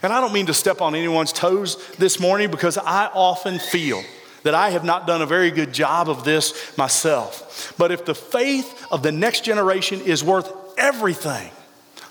And 0.03 0.13
I 0.13 0.21
don't 0.21 0.31
mean 0.31 0.45
to 0.45 0.53
step 0.53 0.79
on 0.79 0.93
anyone's 0.93 1.33
toes 1.33 1.75
this 1.97 2.19
morning 2.19 2.51
because 2.51 2.77
I 2.77 3.07
often 3.07 3.57
feel 3.57 4.03
that 4.43 4.55
I 4.55 4.71
have 4.71 4.83
not 4.83 5.07
done 5.07 5.21
a 5.21 5.25
very 5.25 5.51
good 5.51 5.73
job 5.73 6.09
of 6.09 6.23
this 6.23 6.77
myself. 6.77 7.73
But 7.77 7.91
if 7.91 8.05
the 8.05 8.15
faith 8.15 8.85
of 8.91 9.03
the 9.03 9.11
next 9.11 9.43
generation 9.43 10.01
is 10.01 10.23
worth 10.23 10.51
everything, 10.77 11.51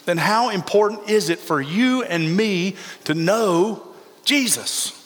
then 0.04 0.18
how 0.18 0.50
important 0.50 1.08
is 1.08 1.28
it 1.28 1.38
for 1.38 1.60
you 1.60 2.02
and 2.02 2.36
me 2.36 2.76
to 3.04 3.14
know 3.14 3.86
Jesus? 4.24 4.96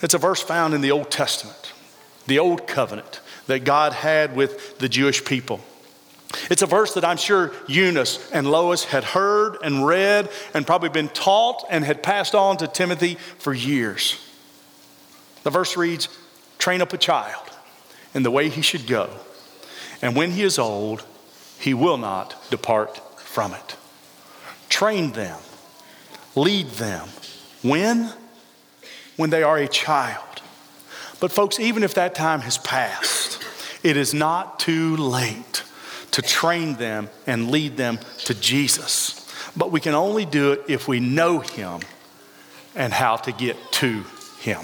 It's 0.00 0.14
a 0.14 0.18
verse 0.18 0.42
found 0.42 0.74
in 0.74 0.80
the 0.80 0.92
Old 0.92 1.10
Testament, 1.10 1.72
the 2.26 2.38
Old 2.38 2.66
Covenant 2.66 3.20
that 3.46 3.64
God 3.64 3.92
had 3.92 4.36
with 4.36 4.78
the 4.78 4.88
Jewish 4.88 5.24
people. 5.24 5.60
It's 6.50 6.62
a 6.62 6.66
verse 6.66 6.94
that 6.94 7.04
I'm 7.04 7.16
sure 7.16 7.52
Eunice 7.66 8.30
and 8.30 8.50
Lois 8.50 8.84
had 8.84 9.02
heard 9.02 9.56
and 9.62 9.86
read 9.86 10.28
and 10.54 10.66
probably 10.66 10.90
been 10.90 11.08
taught 11.08 11.64
and 11.70 11.84
had 11.84 12.02
passed 12.02 12.34
on 12.34 12.58
to 12.58 12.68
Timothy 12.68 13.16
for 13.38 13.54
years. 13.54 14.22
The 15.48 15.52
verse 15.52 15.78
reads 15.78 16.10
Train 16.58 16.82
up 16.82 16.92
a 16.92 16.98
child 16.98 17.48
in 18.12 18.22
the 18.22 18.30
way 18.30 18.50
he 18.50 18.60
should 18.60 18.86
go, 18.86 19.08
and 20.02 20.14
when 20.14 20.32
he 20.32 20.42
is 20.42 20.58
old, 20.58 21.06
he 21.58 21.72
will 21.72 21.96
not 21.96 22.36
depart 22.50 23.00
from 23.18 23.54
it. 23.54 23.76
Train 24.68 25.12
them, 25.12 25.38
lead 26.36 26.66
them. 26.72 27.08
When? 27.62 28.12
When 29.16 29.30
they 29.30 29.42
are 29.42 29.56
a 29.56 29.66
child. 29.68 30.42
But, 31.18 31.32
folks, 31.32 31.58
even 31.58 31.82
if 31.82 31.94
that 31.94 32.14
time 32.14 32.42
has 32.42 32.58
passed, 32.58 33.42
it 33.82 33.96
is 33.96 34.12
not 34.12 34.60
too 34.60 34.98
late 34.98 35.62
to 36.10 36.20
train 36.20 36.74
them 36.74 37.08
and 37.26 37.50
lead 37.50 37.78
them 37.78 38.00
to 38.26 38.34
Jesus. 38.34 39.26
But 39.56 39.72
we 39.72 39.80
can 39.80 39.94
only 39.94 40.26
do 40.26 40.52
it 40.52 40.64
if 40.68 40.86
we 40.88 41.00
know 41.00 41.40
Him 41.40 41.80
and 42.74 42.92
how 42.92 43.16
to 43.16 43.32
get 43.32 43.56
to 43.72 44.04
Him. 44.40 44.60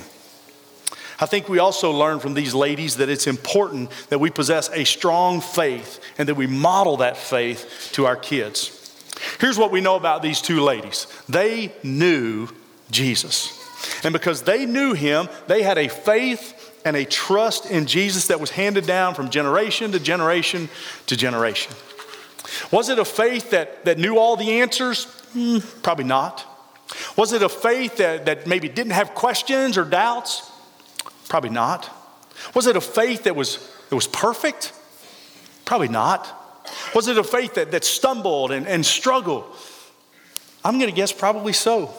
I 1.25 1.27
think 1.27 1.49
we 1.49 1.59
also 1.59 1.91
learn 1.91 2.21
from 2.21 2.35
these 2.35 2.53
ladies 2.53 2.99
that 2.99 3.09
it's 3.09 3.27
important 3.27 3.91
that 4.11 4.19
we 4.19 4.29
possess 4.29 4.69
a 4.69 4.85
strong 4.85 5.41
faith 5.41 5.99
and 6.19 6.29
that 6.29 6.35
we 6.35 6.47
model 6.47 6.99
that 6.99 7.17
faith 7.17 7.89
to 7.95 8.05
our 8.05 8.15
kids. 8.15 8.95
Here's 9.41 9.57
what 9.57 9.73
we 9.73 9.81
know 9.81 9.97
about 9.97 10.21
these 10.21 10.43
two 10.43 10.61
ladies 10.61 11.07
they 11.27 11.73
knew 11.83 12.49
Jesus. 12.91 13.59
And 14.05 14.13
because 14.13 14.43
they 14.43 14.67
knew 14.67 14.93
him, 14.93 15.31
they 15.47 15.63
had 15.63 15.79
a 15.79 15.89
faith 15.89 16.79
and 16.85 16.95
a 16.95 17.07
trust 17.07 17.71
in 17.71 17.87
Jesus 17.87 18.27
that 18.27 18.39
was 18.39 18.51
handed 18.51 18.87
down 18.87 19.15
from 19.15 19.31
generation 19.31 19.93
to 19.93 20.01
generation 20.01 20.69
to 21.07 21.17
generation. 21.17 21.73
Was 22.71 22.91
it 22.91 22.99
a 22.99 23.05
faith 23.07 23.49
that, 23.53 23.87
that 23.87 23.97
knew 23.97 24.19
all 24.19 24.37
the 24.37 24.61
answers? 24.61 25.07
Mm, 25.35 25.83
probably 25.83 26.05
not. 26.05 26.45
Was 27.17 27.33
it 27.33 27.43
a 27.43 27.49
faith 27.49 27.97
that, 27.97 28.27
that 28.27 28.47
maybe 28.47 28.69
didn't 28.69 28.93
have 28.93 29.15
questions 29.15 29.79
or 29.79 29.87
doubts? 29.87 30.51
Probably 31.35 31.51
not. 31.51 31.91
Was 32.55 32.69
it 32.69 32.77
a 32.77 32.81
faith 32.81 33.25
that 33.25 33.35
was, 33.35 33.59
that 33.89 33.97
was 33.97 34.07
perfect? 34.07 34.73
Probably 35.65 35.89
not. 35.89 36.63
Was 36.95 37.09
it 37.09 37.19
a 37.19 37.25
faith 37.25 37.55
that, 37.55 37.73
that 37.73 37.83
stumbled 37.83 38.53
and, 38.53 38.69
and 38.69 38.87
struggled? 38.87 39.45
I'm 40.65 40.79
going 40.79 40.89
to 40.89 40.95
guess 40.95 41.11
probably 41.11 41.53
so. 41.53 41.93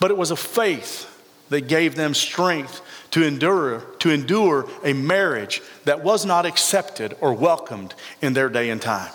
But 0.00 0.10
it 0.10 0.18
was 0.18 0.32
a 0.32 0.36
faith 0.36 1.10
that 1.48 1.66
gave 1.66 1.94
them 1.94 2.12
strength 2.12 2.82
to 3.12 3.24
endure, 3.24 3.80
to 4.00 4.10
endure 4.10 4.68
a 4.84 4.92
marriage 4.92 5.62
that 5.86 6.04
was 6.04 6.26
not 6.26 6.44
accepted 6.44 7.16
or 7.22 7.32
welcomed 7.32 7.94
in 8.20 8.34
their 8.34 8.50
day 8.50 8.68
and 8.68 8.82
time. 8.82 9.12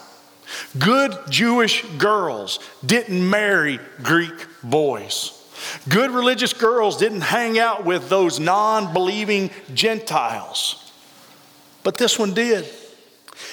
Good 0.80 1.16
Jewish 1.30 1.86
girls 2.00 2.58
didn't 2.84 3.30
marry 3.30 3.80
Greek 4.02 4.48
boys. 4.64 5.38
Good 5.88 6.12
religious 6.12 6.54
girls 6.54 6.97
didn't 6.97 7.21
hang 7.21 7.60
out 7.60 7.86
with 7.86 8.10
those 8.10 8.39
non 8.39 8.93
believing 8.93 9.52
Gentiles. 9.74 10.91
But 11.84 11.97
this 11.97 12.17
one 12.17 12.34
did. 12.34 12.67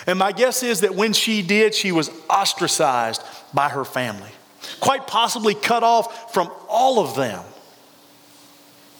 And 0.06 0.18
my 0.18 0.32
guess 0.32 0.62
is 0.62 0.80
that 0.80 0.94
when 0.94 1.12
she 1.12 1.42
did, 1.42 1.74
she 1.74 1.92
was 1.92 2.10
ostracized 2.28 3.22
by 3.54 3.68
her 3.68 3.84
family, 3.84 4.30
quite 4.80 5.06
possibly 5.06 5.54
cut 5.54 5.82
off 5.82 6.32
from 6.32 6.50
all 6.68 6.98
of 6.98 7.16
them, 7.16 7.42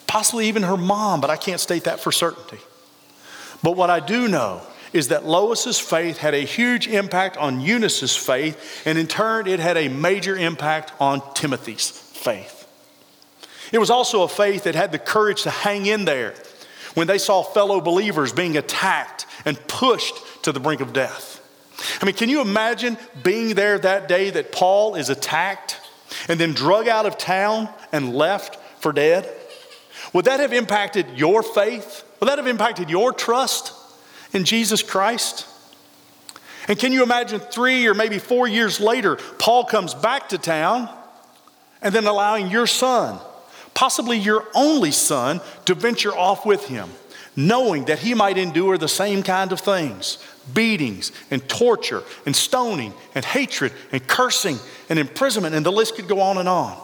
possibly 0.07 0.49
even 0.49 0.63
her 0.63 0.77
mom, 0.77 1.21
but 1.21 1.31
I 1.31 1.37
can't 1.37 1.61
state 1.61 1.85
that 1.85 2.01
for 2.01 2.11
certainty. 2.11 2.59
But 3.63 3.77
what 3.77 3.91
I 3.91 4.01
do 4.01 4.29
know 4.29 4.63
is 4.93 5.09
that 5.09 5.27
Lois's 5.27 5.79
faith 5.79 6.19
had 6.19 6.35
a 6.35 6.45
huge 6.45 6.89
impact 6.89 7.37
on 7.37 7.61
Eunice's 7.61 8.17
faith, 8.17 8.83
and 8.87 8.97
in 8.99 9.07
turn, 9.07 9.47
it 9.47 9.61
had 9.61 9.77
a 9.77 9.89
major 9.89 10.37
impact 10.37 10.93
on 10.99 11.23
Timothy's 11.35 11.91
faith. 11.91 12.58
It 13.73 13.79
was 13.79 13.91
also 13.91 14.23
a 14.23 14.29
faith 14.29 14.65
that 14.65 14.75
had 14.75 14.93
the 14.93 14.99
courage 14.99 15.43
to 15.43 15.51
hang 15.51 15.87
in 15.87 16.05
there 16.05 16.35
when 16.95 17.07
they 17.07 17.19
saw 17.19 17.43
fellow 17.43 17.81
believers 17.81 18.33
being 18.33 18.57
attacked 18.57 19.27
and 19.45 19.59
pushed 19.69 20.15
to 20.43 20.53
the 20.53 20.61
brink 20.61 20.81
of 20.81 20.93
death. 20.93 21.37
I 22.01 22.07
mean, 22.07 22.15
can 22.15 22.29
you 22.29 22.41
imagine 22.41 22.99
being 23.23 23.55
there 23.55 23.79
that 23.79 24.09
day 24.09 24.31
that 24.31 24.53
Paul 24.53 24.95
is 24.95 25.11
attacked 25.11 25.81
and 26.29 26.41
then 26.41 26.55
drug 26.55 26.89
out 26.89 27.07
of 27.07 27.19
town 27.19 27.69
and 27.93 28.15
left 28.15 28.57
for 28.81 28.93
dead? 28.93 29.29
Would 30.13 30.25
that 30.25 30.41
have 30.41 30.53
impacted 30.53 31.07
your 31.17 31.43
faith? 31.43 32.05
Would 32.21 32.29
that 32.29 32.39
have 32.39 32.47
impacted 32.47 32.91
your 32.91 33.13
trust 33.13 33.73
in 34.33 34.45
Jesus 34.45 34.83
Christ? 34.83 35.47
And 36.67 36.79
can 36.79 36.93
you 36.93 37.03
imagine 37.03 37.41
three 37.41 37.87
or 37.87 37.95
maybe 37.95 38.19
four 38.19 38.49
years 38.49 38.81
later, 38.81 39.17
Paul 39.39 39.65
comes 39.65 39.95
back 39.95 40.31
to 40.31 40.39
town 40.39 40.89
and 41.81 41.95
then 41.95 42.07
allowing 42.07 42.51
your 42.51 42.67
son 42.67 43.21
possibly 43.79 44.19
your 44.19 44.45
only 44.57 44.91
son, 44.91 45.41
to 45.65 45.73
venture 45.73 46.11
off 46.13 46.45
with 46.45 46.67
him, 46.67 46.91
knowing 47.37 47.85
that 47.85 48.01
he 48.01 48.13
might 48.13 48.37
endure 48.37 48.77
the 48.77 48.89
same 48.89 49.23
kind 49.23 49.53
of 49.53 49.61
things 49.61 50.19
beatings 50.53 51.13
and 51.31 51.49
torture 51.49 52.03
and 52.27 52.35
stoning 52.35 52.93
and 53.15 53.25
hatred 53.25 53.71
and 53.93 54.05
cursing 54.09 54.59
and 54.89 54.99
imprisonment, 54.99 55.55
and 55.55 55.65
the 55.65 55.71
list 55.71 55.95
could 55.95 56.09
go 56.09 56.21
on 56.21 56.39
and 56.39 56.49
on. 56.49 56.77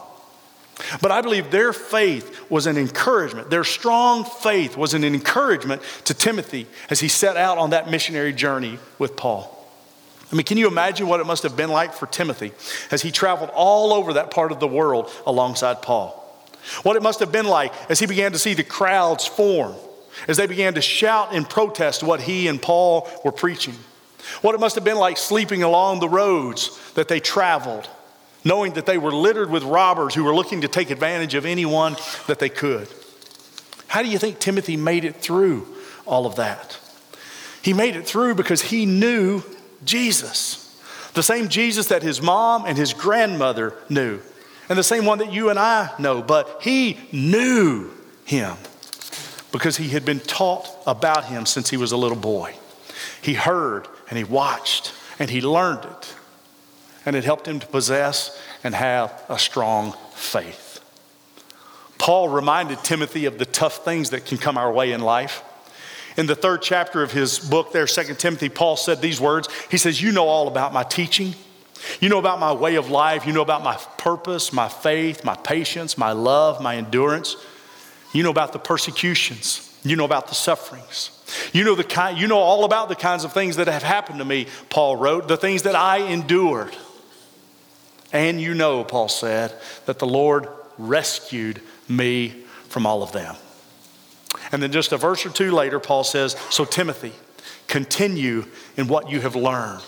But 1.01 1.11
I 1.11 1.19
believe 1.19 1.51
their 1.51 1.73
faith 1.73 2.49
was 2.49 2.65
an 2.65 2.77
encouragement. 2.77 3.49
Their 3.49 3.65
strong 3.65 4.23
faith 4.23 4.77
was 4.77 4.93
an 4.93 5.03
encouragement 5.03 5.81
to 6.05 6.13
Timothy 6.13 6.65
as 6.89 7.01
he 7.01 7.09
set 7.09 7.35
out 7.35 7.57
on 7.57 7.71
that 7.71 7.91
missionary 7.91 8.31
journey 8.31 8.79
with 8.99 9.17
Paul. 9.17 9.51
I 10.31 10.35
mean, 10.35 10.45
can 10.45 10.57
you 10.57 10.67
imagine 10.67 11.07
what 11.09 11.19
it 11.19 11.25
must 11.25 11.43
have 11.43 11.57
been 11.57 11.71
like 11.71 11.91
for 11.91 12.05
Timothy 12.05 12.53
as 12.89 13.01
he 13.01 13.11
traveled 13.11 13.49
all 13.53 13.91
over 13.91 14.13
that 14.13 14.31
part 14.31 14.53
of 14.53 14.61
the 14.61 14.67
world 14.67 15.11
alongside 15.27 15.81
Paul? 15.81 16.21
What 16.83 16.95
it 16.95 17.03
must 17.03 17.19
have 17.19 17.31
been 17.31 17.45
like 17.45 17.73
as 17.89 17.99
he 17.99 18.05
began 18.05 18.31
to 18.31 18.39
see 18.39 18.53
the 18.53 18.63
crowds 18.63 19.25
form, 19.25 19.75
as 20.27 20.37
they 20.37 20.47
began 20.47 20.73
to 20.75 20.81
shout 20.81 21.33
and 21.33 21.47
protest 21.47 22.03
what 22.03 22.21
he 22.21 22.47
and 22.47 22.61
Paul 22.61 23.09
were 23.23 23.31
preaching. 23.31 23.75
What 24.41 24.55
it 24.55 24.59
must 24.59 24.75
have 24.75 24.83
been 24.83 24.97
like 24.97 25.17
sleeping 25.17 25.63
along 25.63 25.99
the 25.99 26.09
roads 26.09 26.79
that 26.93 27.07
they 27.07 27.19
traveled, 27.19 27.87
knowing 28.43 28.73
that 28.73 28.85
they 28.85 28.97
were 28.97 29.11
littered 29.11 29.49
with 29.49 29.63
robbers 29.63 30.15
who 30.15 30.23
were 30.23 30.35
looking 30.35 30.61
to 30.61 30.67
take 30.67 30.89
advantage 30.89 31.35
of 31.35 31.45
anyone 31.45 31.95
that 32.27 32.39
they 32.39 32.49
could. 32.49 32.87
How 33.87 34.01
do 34.01 34.09
you 34.09 34.17
think 34.17 34.39
Timothy 34.39 34.77
made 34.77 35.05
it 35.05 35.17
through 35.17 35.67
all 36.05 36.25
of 36.25 36.35
that? 36.37 36.79
He 37.61 37.73
made 37.73 37.95
it 37.95 38.07
through 38.07 38.35
because 38.35 38.61
he 38.61 38.85
knew 38.85 39.43
Jesus, 39.83 40.61
the 41.13 41.23
same 41.23 41.47
Jesus 41.47 41.87
that 41.87 42.03
his 42.03 42.21
mom 42.21 42.65
and 42.65 42.77
his 42.77 42.93
grandmother 42.93 43.73
knew 43.89 44.19
and 44.69 44.77
the 44.77 44.83
same 44.83 45.05
one 45.05 45.19
that 45.19 45.31
you 45.31 45.49
and 45.49 45.59
I 45.59 45.91
know, 45.99 46.21
but 46.21 46.59
he 46.61 46.97
knew 47.11 47.91
him 48.25 48.55
because 49.51 49.77
he 49.77 49.89
had 49.89 50.05
been 50.05 50.19
taught 50.19 50.67
about 50.87 51.25
him 51.25 51.45
since 51.45 51.69
he 51.69 51.77
was 51.77 51.91
a 51.91 51.97
little 51.97 52.17
boy. 52.17 52.55
He 53.21 53.35
heard 53.35 53.87
and 54.09 54.17
he 54.17 54.23
watched 54.23 54.93
and 55.19 55.29
he 55.29 55.41
learned 55.41 55.85
it, 55.85 56.15
and 57.05 57.15
it 57.15 57.23
helped 57.23 57.47
him 57.47 57.59
to 57.59 57.67
possess 57.67 58.41
and 58.63 58.75
have 58.75 59.23
a 59.29 59.39
strong 59.39 59.93
faith. 60.13 60.81
Paul 61.97 62.29
reminded 62.29 62.83
Timothy 62.83 63.25
of 63.25 63.37
the 63.37 63.45
tough 63.45 63.85
things 63.85 64.09
that 64.09 64.25
can 64.25 64.37
come 64.37 64.57
our 64.57 64.71
way 64.71 64.91
in 64.91 65.01
life. 65.01 65.43
In 66.17 66.27
the 66.27 66.35
third 66.35 66.61
chapter 66.61 67.01
of 67.01 67.11
his 67.11 67.39
book, 67.39 67.71
there, 67.71 67.87
Second 67.87 68.19
Timothy, 68.19 68.49
Paul 68.49 68.77
said 68.77 69.01
these 69.01 69.19
words. 69.19 69.47
He 69.69 69.77
says, 69.77 70.01
You 70.01 70.11
know 70.11 70.27
all 70.27 70.47
about 70.47 70.73
my 70.73 70.83
teaching 70.83 71.35
you 71.99 72.09
know 72.09 72.19
about 72.19 72.39
my 72.39 72.53
way 72.53 72.75
of 72.75 72.89
life. 72.89 73.25
You 73.25 73.33
know 73.33 73.41
about 73.41 73.63
my 73.63 73.75
purpose, 73.97 74.51
my 74.53 74.67
faith, 74.67 75.23
my 75.23 75.35
patience, 75.35 75.97
my 75.97 76.11
love, 76.11 76.61
my 76.61 76.77
endurance. 76.77 77.35
You 78.13 78.23
know 78.23 78.31
about 78.31 78.53
the 78.53 78.59
persecutions. 78.59 79.61
You 79.83 79.95
know 79.95 80.05
about 80.05 80.27
the 80.27 80.35
sufferings. 80.35 81.11
You 81.53 81.63
know, 81.63 81.75
the 81.75 81.83
kind, 81.83 82.17
you 82.17 82.27
know 82.27 82.37
all 82.37 82.65
about 82.65 82.89
the 82.89 82.95
kinds 82.95 83.23
of 83.23 83.33
things 83.33 83.57
that 83.57 83.67
have 83.67 83.83
happened 83.83 84.19
to 84.19 84.25
me, 84.25 84.47
Paul 84.69 84.95
wrote, 84.95 85.27
the 85.27 85.37
things 85.37 85.63
that 85.63 85.75
I 85.75 85.97
endured. 85.97 86.75
And 88.11 88.39
you 88.39 88.53
know, 88.53 88.83
Paul 88.83 89.09
said, 89.09 89.53
that 89.85 89.99
the 89.99 90.07
Lord 90.07 90.47
rescued 90.77 91.61
me 91.87 92.29
from 92.69 92.85
all 92.85 93.03
of 93.03 93.11
them. 93.11 93.35
And 94.51 94.61
then 94.61 94.71
just 94.71 94.91
a 94.91 94.97
verse 94.97 95.25
or 95.25 95.29
two 95.29 95.51
later, 95.51 95.79
Paul 95.79 96.03
says, 96.03 96.35
So, 96.49 96.65
Timothy, 96.65 97.13
continue 97.67 98.45
in 98.77 98.87
what 98.87 99.09
you 99.09 99.21
have 99.21 99.35
learned 99.35 99.83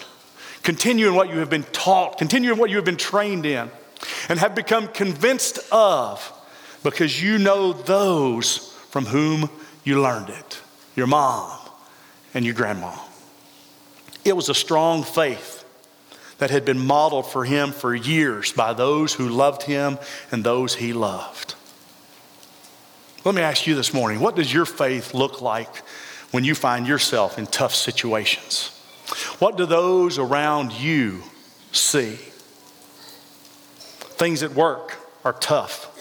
Continue 0.68 1.08
in 1.08 1.16
what 1.16 1.30
you 1.30 1.40
have 1.40 1.50
been 1.50 1.64
taught, 1.64 2.18
continue 2.18 2.52
in 2.52 2.60
what 2.60 2.70
you 2.70 2.76
have 2.76 2.84
been 2.84 2.98
trained 2.98 3.46
in, 3.46 3.72
and 4.28 4.38
have 4.38 4.54
become 4.54 4.90
convinced 4.90 5.60
of 5.72 6.34
because 6.84 7.24
you 7.24 7.38
know 7.38 7.72
those 7.72 8.58
from 8.90 9.06
whom 9.06 9.50
you 9.86 10.02
learned 10.02 10.28
it 10.28 10.62
your 10.94 11.08
mom 11.08 11.58
and 12.34 12.44
your 12.44 12.54
grandma. 12.54 12.94
It 14.26 14.36
was 14.36 14.50
a 14.50 14.54
strong 14.54 15.04
faith 15.04 15.64
that 16.40 16.50
had 16.50 16.66
been 16.66 16.86
modeled 16.86 17.32
for 17.32 17.46
him 17.46 17.72
for 17.72 17.96
years 17.96 18.52
by 18.52 18.74
those 18.74 19.14
who 19.14 19.30
loved 19.30 19.64
him 19.64 19.98
and 20.34 20.44
those 20.44 20.76
he 20.76 20.92
loved. 20.92 21.56
Let 23.24 23.36
me 23.36 23.42
ask 23.42 23.68
you 23.68 23.76
this 23.76 23.94
morning 23.94 24.20
what 24.20 24.36
does 24.36 24.54
your 24.54 24.66
faith 24.66 25.14
look 25.14 25.42
like 25.42 25.74
when 26.32 26.44
you 26.44 26.56
find 26.56 26.86
yourself 26.86 27.40
in 27.40 27.48
tough 27.48 27.74
situations? 27.74 28.77
What 29.40 29.58
do 29.58 29.66
those 29.66 30.18
around 30.18 30.74
you 30.74 31.24
see? 31.72 32.16
Things 34.18 34.44
at 34.44 34.52
work 34.52 34.98
are 35.24 35.34
tough. 35.34 35.94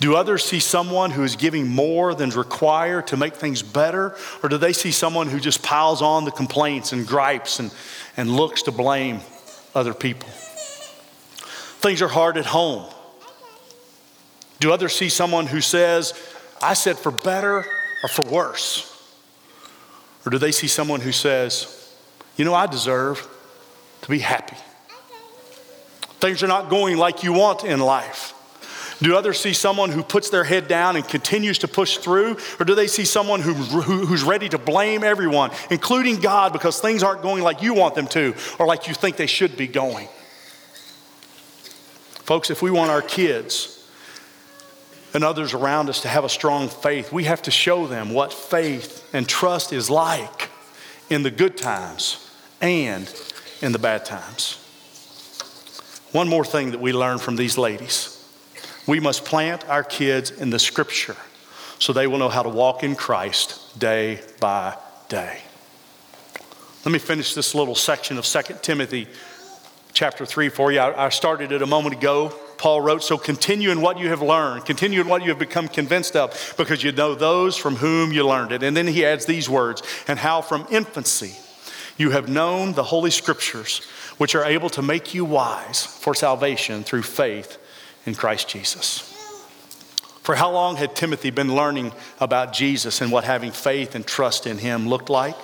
Do 0.00 0.16
others 0.16 0.44
see 0.44 0.60
someone 0.60 1.10
who 1.12 1.22
is 1.22 1.36
giving 1.36 1.68
more 1.68 2.14
than's 2.14 2.36
required 2.36 3.06
to 3.06 3.16
make 3.16 3.34
things 3.34 3.62
better? 3.62 4.16
Or 4.42 4.48
do 4.48 4.58
they 4.58 4.72
see 4.72 4.90
someone 4.90 5.28
who 5.28 5.40
just 5.40 5.62
piles 5.62 6.02
on 6.02 6.24
the 6.24 6.30
complaints 6.30 6.92
and 6.92 7.06
gripes 7.06 7.58
and, 7.58 7.72
and 8.16 8.30
looks 8.30 8.62
to 8.64 8.72
blame 8.72 9.20
other 9.74 9.94
people? 9.94 10.28
Things 10.28 12.02
are 12.02 12.08
hard 12.08 12.36
at 12.36 12.46
home. 12.46 12.84
Do 14.60 14.72
others 14.72 14.94
see 14.94 15.08
someone 15.08 15.46
who 15.46 15.60
says, 15.60 16.12
I 16.60 16.74
said 16.74 16.98
for 16.98 17.10
better 17.10 17.64
or 18.02 18.08
for 18.08 18.22
worse? 18.22 18.93
Or 20.26 20.30
do 20.30 20.38
they 20.38 20.52
see 20.52 20.68
someone 20.68 21.00
who 21.00 21.12
says, 21.12 21.92
you 22.36 22.44
know, 22.44 22.54
I 22.54 22.66
deserve 22.66 23.26
to 24.02 24.08
be 24.08 24.18
happy? 24.18 24.56
Things 26.20 26.42
are 26.42 26.48
not 26.48 26.70
going 26.70 26.96
like 26.96 27.22
you 27.22 27.32
want 27.32 27.64
in 27.64 27.80
life. 27.80 28.32
Do 29.02 29.16
others 29.16 29.38
see 29.38 29.52
someone 29.52 29.90
who 29.90 30.02
puts 30.02 30.30
their 30.30 30.44
head 30.44 30.68
down 30.68 30.96
and 30.96 31.06
continues 31.06 31.58
to 31.58 31.68
push 31.68 31.98
through? 31.98 32.38
Or 32.58 32.64
do 32.64 32.74
they 32.74 32.86
see 32.86 33.04
someone 33.04 33.40
who, 33.40 33.52
who, 33.52 34.06
who's 34.06 34.22
ready 34.22 34.48
to 34.48 34.56
blame 34.56 35.04
everyone, 35.04 35.50
including 35.70 36.20
God, 36.20 36.52
because 36.52 36.80
things 36.80 37.02
aren't 37.02 37.20
going 37.20 37.42
like 37.42 37.60
you 37.60 37.74
want 37.74 37.94
them 37.94 38.06
to 38.08 38.34
or 38.58 38.66
like 38.66 38.88
you 38.88 38.94
think 38.94 39.16
they 39.16 39.26
should 39.26 39.56
be 39.56 39.66
going? 39.66 40.08
Folks, 42.22 42.50
if 42.50 42.62
we 42.62 42.70
want 42.70 42.90
our 42.90 43.02
kids 43.02 43.73
and 45.14 45.22
others 45.24 45.54
around 45.54 45.88
us 45.88 46.02
to 46.02 46.08
have 46.08 46.24
a 46.24 46.28
strong 46.28 46.68
faith, 46.68 47.12
we 47.12 47.24
have 47.24 47.40
to 47.42 47.50
show 47.50 47.86
them 47.86 48.10
what 48.12 48.32
faith 48.32 49.08
and 49.14 49.28
trust 49.28 49.72
is 49.72 49.88
like 49.88 50.50
in 51.08 51.22
the 51.22 51.30
good 51.30 51.56
times 51.56 52.30
and 52.60 53.12
in 53.62 53.72
the 53.72 53.78
bad 53.78 54.04
times. 54.04 54.60
One 56.12 56.28
more 56.28 56.44
thing 56.44 56.72
that 56.72 56.80
we 56.80 56.92
learn 56.92 57.18
from 57.18 57.36
these 57.36 57.56
ladies 57.56 58.10
we 58.86 59.00
must 59.00 59.24
plant 59.24 59.66
our 59.68 59.82
kids 59.82 60.30
in 60.30 60.50
the 60.50 60.58
scripture 60.58 61.16
so 61.78 61.92
they 61.92 62.06
will 62.06 62.18
know 62.18 62.28
how 62.28 62.42
to 62.42 62.48
walk 62.48 62.82
in 62.82 62.94
Christ 62.94 63.78
day 63.78 64.20
by 64.40 64.76
day. 65.08 65.40
Let 66.84 66.92
me 66.92 66.98
finish 66.98 67.34
this 67.34 67.54
little 67.54 67.74
section 67.74 68.18
of 68.18 68.26
2 68.26 68.56
Timothy 68.60 69.08
chapter 69.94 70.26
3 70.26 70.50
for 70.50 70.70
you. 70.70 70.80
I, 70.80 71.06
I 71.06 71.08
started 71.08 71.50
it 71.50 71.62
a 71.62 71.66
moment 71.66 71.94
ago. 71.94 72.34
Paul 72.64 72.80
wrote, 72.80 73.02
So 73.02 73.18
continue 73.18 73.70
in 73.70 73.82
what 73.82 73.98
you 73.98 74.08
have 74.08 74.22
learned, 74.22 74.64
continue 74.64 75.02
in 75.02 75.06
what 75.06 75.20
you 75.20 75.28
have 75.28 75.38
become 75.38 75.68
convinced 75.68 76.16
of, 76.16 76.54
because 76.56 76.82
you 76.82 76.92
know 76.92 77.14
those 77.14 77.58
from 77.58 77.76
whom 77.76 78.10
you 78.10 78.26
learned 78.26 78.52
it. 78.52 78.62
And 78.62 78.74
then 78.74 78.86
he 78.86 79.04
adds 79.04 79.26
these 79.26 79.50
words, 79.50 79.82
and 80.08 80.18
how 80.18 80.40
from 80.40 80.66
infancy 80.70 81.36
you 81.98 82.12
have 82.12 82.26
known 82.26 82.72
the 82.72 82.84
Holy 82.84 83.10
Scriptures, 83.10 83.84
which 84.16 84.34
are 84.34 84.46
able 84.46 84.70
to 84.70 84.80
make 84.80 85.12
you 85.12 85.26
wise 85.26 85.84
for 85.84 86.14
salvation 86.14 86.84
through 86.84 87.02
faith 87.02 87.58
in 88.06 88.14
Christ 88.14 88.48
Jesus. 88.48 89.00
For 90.22 90.34
how 90.34 90.50
long 90.50 90.76
had 90.76 90.96
Timothy 90.96 91.28
been 91.28 91.54
learning 91.54 91.92
about 92.18 92.54
Jesus 92.54 93.02
and 93.02 93.12
what 93.12 93.24
having 93.24 93.50
faith 93.50 93.94
and 93.94 94.06
trust 94.06 94.46
in 94.46 94.56
him 94.56 94.88
looked 94.88 95.10
like? 95.10 95.36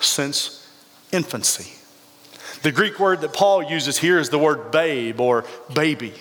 Since 0.00 0.70
infancy. 1.12 1.72
The 2.60 2.72
Greek 2.72 3.00
word 3.00 3.22
that 3.22 3.32
Paul 3.32 3.62
uses 3.62 3.96
here 3.96 4.18
is 4.18 4.28
the 4.28 4.38
word 4.38 4.70
babe 4.70 5.18
or 5.18 5.46
baby. 5.72 6.12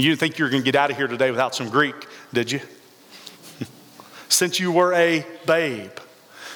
You 0.00 0.10
didn't 0.10 0.20
think 0.20 0.38
you 0.38 0.44
were 0.44 0.50
going 0.50 0.62
to 0.62 0.64
get 0.64 0.76
out 0.76 0.90
of 0.90 0.96
here 0.96 1.06
today 1.06 1.30
without 1.30 1.54
some 1.54 1.68
Greek, 1.68 1.94
did 2.32 2.50
you? 2.50 2.60
Since 4.28 4.58
you 4.58 4.72
were 4.72 4.92
a 4.94 5.26
babe, 5.46 5.90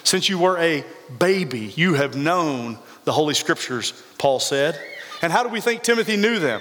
since 0.04 0.28
you 0.28 0.38
were 0.38 0.58
a 0.58 0.84
baby, 1.18 1.72
you 1.76 1.94
have 1.94 2.14
known 2.14 2.78
the 3.04 3.12
Holy 3.12 3.34
Scriptures, 3.34 3.92
Paul 4.18 4.38
said. 4.38 4.78
And 5.22 5.32
how 5.32 5.42
do 5.42 5.48
we 5.48 5.62
think 5.62 5.82
Timothy 5.82 6.16
knew 6.16 6.38
them? 6.38 6.60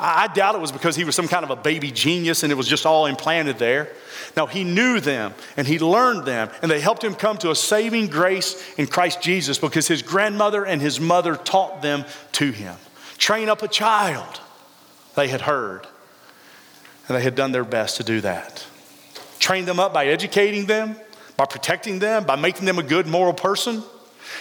I 0.00 0.28
doubt 0.28 0.54
it 0.54 0.60
was 0.60 0.70
because 0.70 0.94
he 0.94 1.02
was 1.02 1.16
some 1.16 1.26
kind 1.26 1.44
of 1.44 1.50
a 1.50 1.56
baby 1.56 1.90
genius 1.90 2.42
and 2.42 2.52
it 2.52 2.54
was 2.54 2.68
just 2.68 2.86
all 2.86 3.06
implanted 3.06 3.58
there. 3.58 3.92
No, 4.36 4.46
he 4.46 4.62
knew 4.62 5.00
them 5.00 5.34
and 5.56 5.66
he 5.66 5.78
learned 5.78 6.24
them 6.24 6.50
and 6.62 6.70
they 6.70 6.80
helped 6.80 7.02
him 7.02 7.14
come 7.14 7.36
to 7.38 7.50
a 7.50 7.54
saving 7.54 8.08
grace 8.08 8.62
in 8.76 8.86
Christ 8.86 9.20
Jesus 9.22 9.58
because 9.58 9.88
his 9.88 10.02
grandmother 10.02 10.64
and 10.64 10.80
his 10.80 11.00
mother 11.00 11.36
taught 11.36 11.82
them 11.82 12.04
to 12.32 12.52
him. 12.52 12.76
Train 13.18 13.48
up 13.48 13.62
a 13.62 13.68
child, 13.68 14.40
they 15.18 15.28
had 15.28 15.40
heard, 15.40 15.84
and 17.08 17.16
they 17.16 17.22
had 17.22 17.34
done 17.34 17.50
their 17.50 17.64
best 17.64 17.96
to 17.96 18.04
do 18.04 18.20
that. 18.20 18.64
Train 19.40 19.64
them 19.64 19.80
up 19.80 19.92
by 19.92 20.06
educating 20.06 20.66
them, 20.66 20.94
by 21.36 21.44
protecting 21.44 21.98
them, 21.98 22.24
by 22.24 22.36
making 22.36 22.66
them 22.66 22.78
a 22.78 22.84
good 22.84 23.06
moral 23.06 23.32
person. 23.32 23.82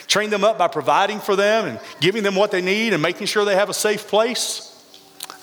Train 0.06 0.30
them 0.30 0.44
up 0.44 0.58
by 0.58 0.68
providing 0.68 1.20
for 1.20 1.36
them 1.36 1.66
and 1.66 1.80
giving 2.00 2.22
them 2.22 2.36
what 2.36 2.52
they 2.52 2.62
need 2.62 2.94
and 2.94 3.02
making 3.02 3.26
sure 3.26 3.44
they 3.44 3.56
have 3.56 3.70
a 3.70 3.74
safe 3.74 4.08
place. 4.08 4.74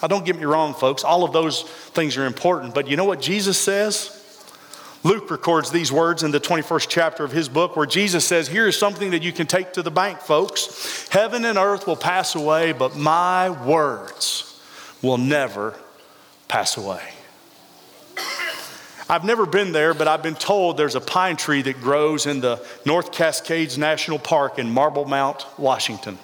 Now, 0.00 0.08
don't 0.08 0.24
get 0.24 0.36
me 0.36 0.44
wrong, 0.44 0.72
folks, 0.72 1.02
all 1.02 1.24
of 1.24 1.32
those 1.32 1.62
things 1.62 2.16
are 2.16 2.26
important, 2.26 2.72
but 2.72 2.86
you 2.86 2.96
know 2.96 3.04
what 3.04 3.20
Jesus 3.20 3.58
says? 3.58 4.20
Luke 5.02 5.30
records 5.30 5.70
these 5.70 5.90
words 5.90 6.22
in 6.22 6.30
the 6.30 6.40
21st 6.40 6.86
chapter 6.88 7.24
of 7.24 7.32
his 7.32 7.48
book 7.48 7.74
where 7.76 7.86
Jesus 7.86 8.24
says, 8.24 8.46
Here 8.46 8.68
is 8.68 8.78
something 8.78 9.10
that 9.10 9.22
you 9.22 9.32
can 9.32 9.46
take 9.46 9.72
to 9.72 9.82
the 9.82 9.90
bank, 9.90 10.20
folks. 10.20 11.08
Heaven 11.10 11.44
and 11.44 11.58
earth 11.58 11.86
will 11.86 11.96
pass 11.96 12.34
away, 12.34 12.72
but 12.72 12.96
my 12.96 13.50
words 13.66 14.53
will 15.04 15.18
never 15.18 15.78
pass 16.48 16.76
away. 16.76 17.02
I've 19.08 19.24
never 19.24 19.44
been 19.44 19.72
there, 19.72 19.92
but 19.92 20.08
I've 20.08 20.22
been 20.22 20.34
told 20.34 20.78
there's 20.78 20.94
a 20.94 21.00
pine 21.00 21.36
tree 21.36 21.60
that 21.62 21.80
grows 21.80 22.24
in 22.24 22.40
the 22.40 22.64
North 22.86 23.12
Cascades 23.12 23.76
National 23.76 24.18
Park 24.18 24.58
in 24.58 24.70
Marble 24.70 25.04
Mount, 25.04 25.46
Washington. 25.58 26.18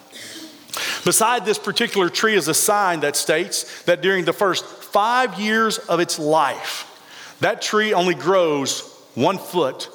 Beside 1.05 1.45
this 1.45 1.59
particular 1.59 2.09
tree 2.09 2.33
is 2.33 2.47
a 2.47 2.55
sign 2.55 3.01
that 3.01 3.15
states 3.15 3.83
that 3.83 4.01
during 4.01 4.25
the 4.25 4.33
first 4.33 4.65
five 4.65 5.39
years 5.39 5.77
of 5.77 5.99
its 5.99 6.17
life, 6.17 6.87
that 7.39 7.61
tree 7.61 7.93
only 7.93 8.15
grows 8.15 8.81
one 9.13 9.37
foot 9.37 9.89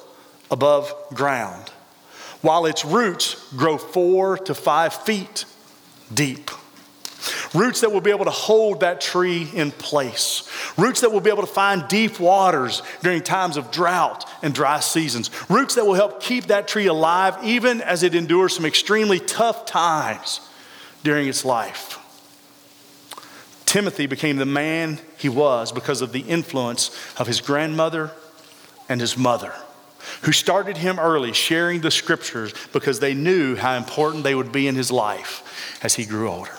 above 0.49 0.93
ground, 1.13 1.69
while 2.41 2.65
its 2.65 2.85
roots 2.85 3.51
grow 3.53 3.77
four 3.77 4.37
to 4.37 4.53
five 4.53 4.93
feet 4.93 5.43
deep. 6.13 6.51
Roots 7.53 7.81
that 7.81 7.91
will 7.91 8.01
be 8.01 8.11
able 8.11 8.25
to 8.25 8.31
hold 8.31 8.81
that 8.81 9.01
tree 9.01 9.49
in 9.53 9.71
place. 9.71 10.49
Roots 10.77 11.01
that 11.01 11.11
will 11.11 11.21
be 11.21 11.29
able 11.29 11.45
to 11.45 11.51
find 11.51 11.87
deep 11.87 12.19
waters 12.19 12.81
during 13.01 13.21
times 13.21 13.57
of 13.57 13.71
drought 13.71 14.29
and 14.41 14.53
dry 14.53 14.79
seasons. 14.79 15.29
Roots 15.49 15.75
that 15.75 15.85
will 15.85 15.93
help 15.93 16.21
keep 16.21 16.45
that 16.45 16.67
tree 16.67 16.87
alive 16.87 17.37
even 17.43 17.81
as 17.81 18.03
it 18.03 18.15
endures 18.15 18.55
some 18.55 18.65
extremely 18.65 19.19
tough 19.19 19.65
times 19.65 20.41
during 21.03 21.27
its 21.27 21.45
life. 21.45 21.99
Timothy 23.65 24.07
became 24.07 24.37
the 24.37 24.45
man 24.45 24.99
he 25.17 25.29
was 25.29 25.71
because 25.71 26.01
of 26.01 26.11
the 26.13 26.21
influence 26.21 26.89
of 27.17 27.27
his 27.27 27.41
grandmother 27.41 28.11
and 28.87 29.01
his 29.01 29.17
mother, 29.17 29.53
who 30.21 30.31
started 30.31 30.77
him 30.77 30.99
early 30.99 31.33
sharing 31.33 31.81
the 31.81 31.91
scriptures 31.91 32.53
because 32.71 32.99
they 32.99 33.13
knew 33.13 33.55
how 33.55 33.75
important 33.75 34.23
they 34.23 34.35
would 34.35 34.51
be 34.51 34.67
in 34.67 34.75
his 34.75 34.89
life 34.89 35.79
as 35.83 35.95
he 35.95 36.05
grew 36.05 36.29
older. 36.29 36.57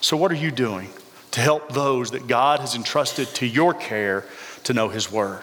So, 0.00 0.16
what 0.16 0.32
are 0.32 0.36
you 0.36 0.50
doing 0.50 0.88
to 1.32 1.40
help 1.40 1.72
those 1.72 2.12
that 2.12 2.26
God 2.26 2.60
has 2.60 2.74
entrusted 2.74 3.28
to 3.34 3.46
your 3.46 3.74
care 3.74 4.24
to 4.64 4.72
know 4.72 4.88
his 4.88 5.10
word? 5.10 5.42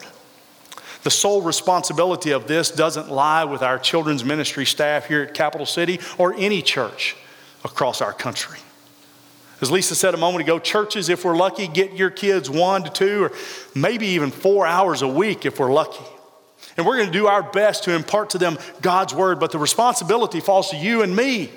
The 1.04 1.12
sole 1.12 1.42
responsibility 1.42 2.32
of 2.32 2.48
this 2.48 2.72
doesn't 2.72 3.10
lie 3.10 3.46
with 3.46 3.62
our 3.62 3.80
children's 3.80 4.26
ministry 4.26 4.66
staff 4.66 5.06
here 5.06 5.22
at 5.22 5.34
Capital 5.34 5.66
City 5.66 6.00
or 6.18 6.34
any 6.34 6.62
church 6.62 7.16
across 7.64 8.02
our 8.02 8.14
country. 8.14 8.60
As 9.62 9.72
Lisa 9.72 9.96
said 9.96 10.14
a 10.14 10.18
moment 10.18 10.44
ago, 10.44 10.60
churches, 10.60 11.10
if 11.10 11.24
we're 11.24 11.36
lucky, 11.36 11.68
get 11.68 11.94
your 11.94 12.10
kids 12.10 12.50
one 12.50 12.84
to 12.84 12.90
two 12.90 13.24
or 13.24 13.32
maybe 13.74 14.08
even 14.08 14.32
four 14.32 14.68
hours 14.68 15.02
a 15.02 15.08
week 15.08 15.46
if 15.46 15.60
we're 15.60 15.72
lucky. 15.72 16.06
And 16.76 16.86
we're 16.86 16.98
going 16.98 17.08
to 17.08 17.14
do 17.14 17.28
our 17.28 17.42
best 17.42 17.86
to 17.86 17.96
impart 17.96 18.32
to 18.32 18.38
them 18.38 18.58
God's 18.82 19.14
word, 19.16 19.40
but 19.40 19.52
the 19.52 19.58
responsibility 19.58 20.40
falls 20.40 20.70
to 20.70 20.78
you 20.78 21.02
and 21.02 21.16
me, 21.16 21.50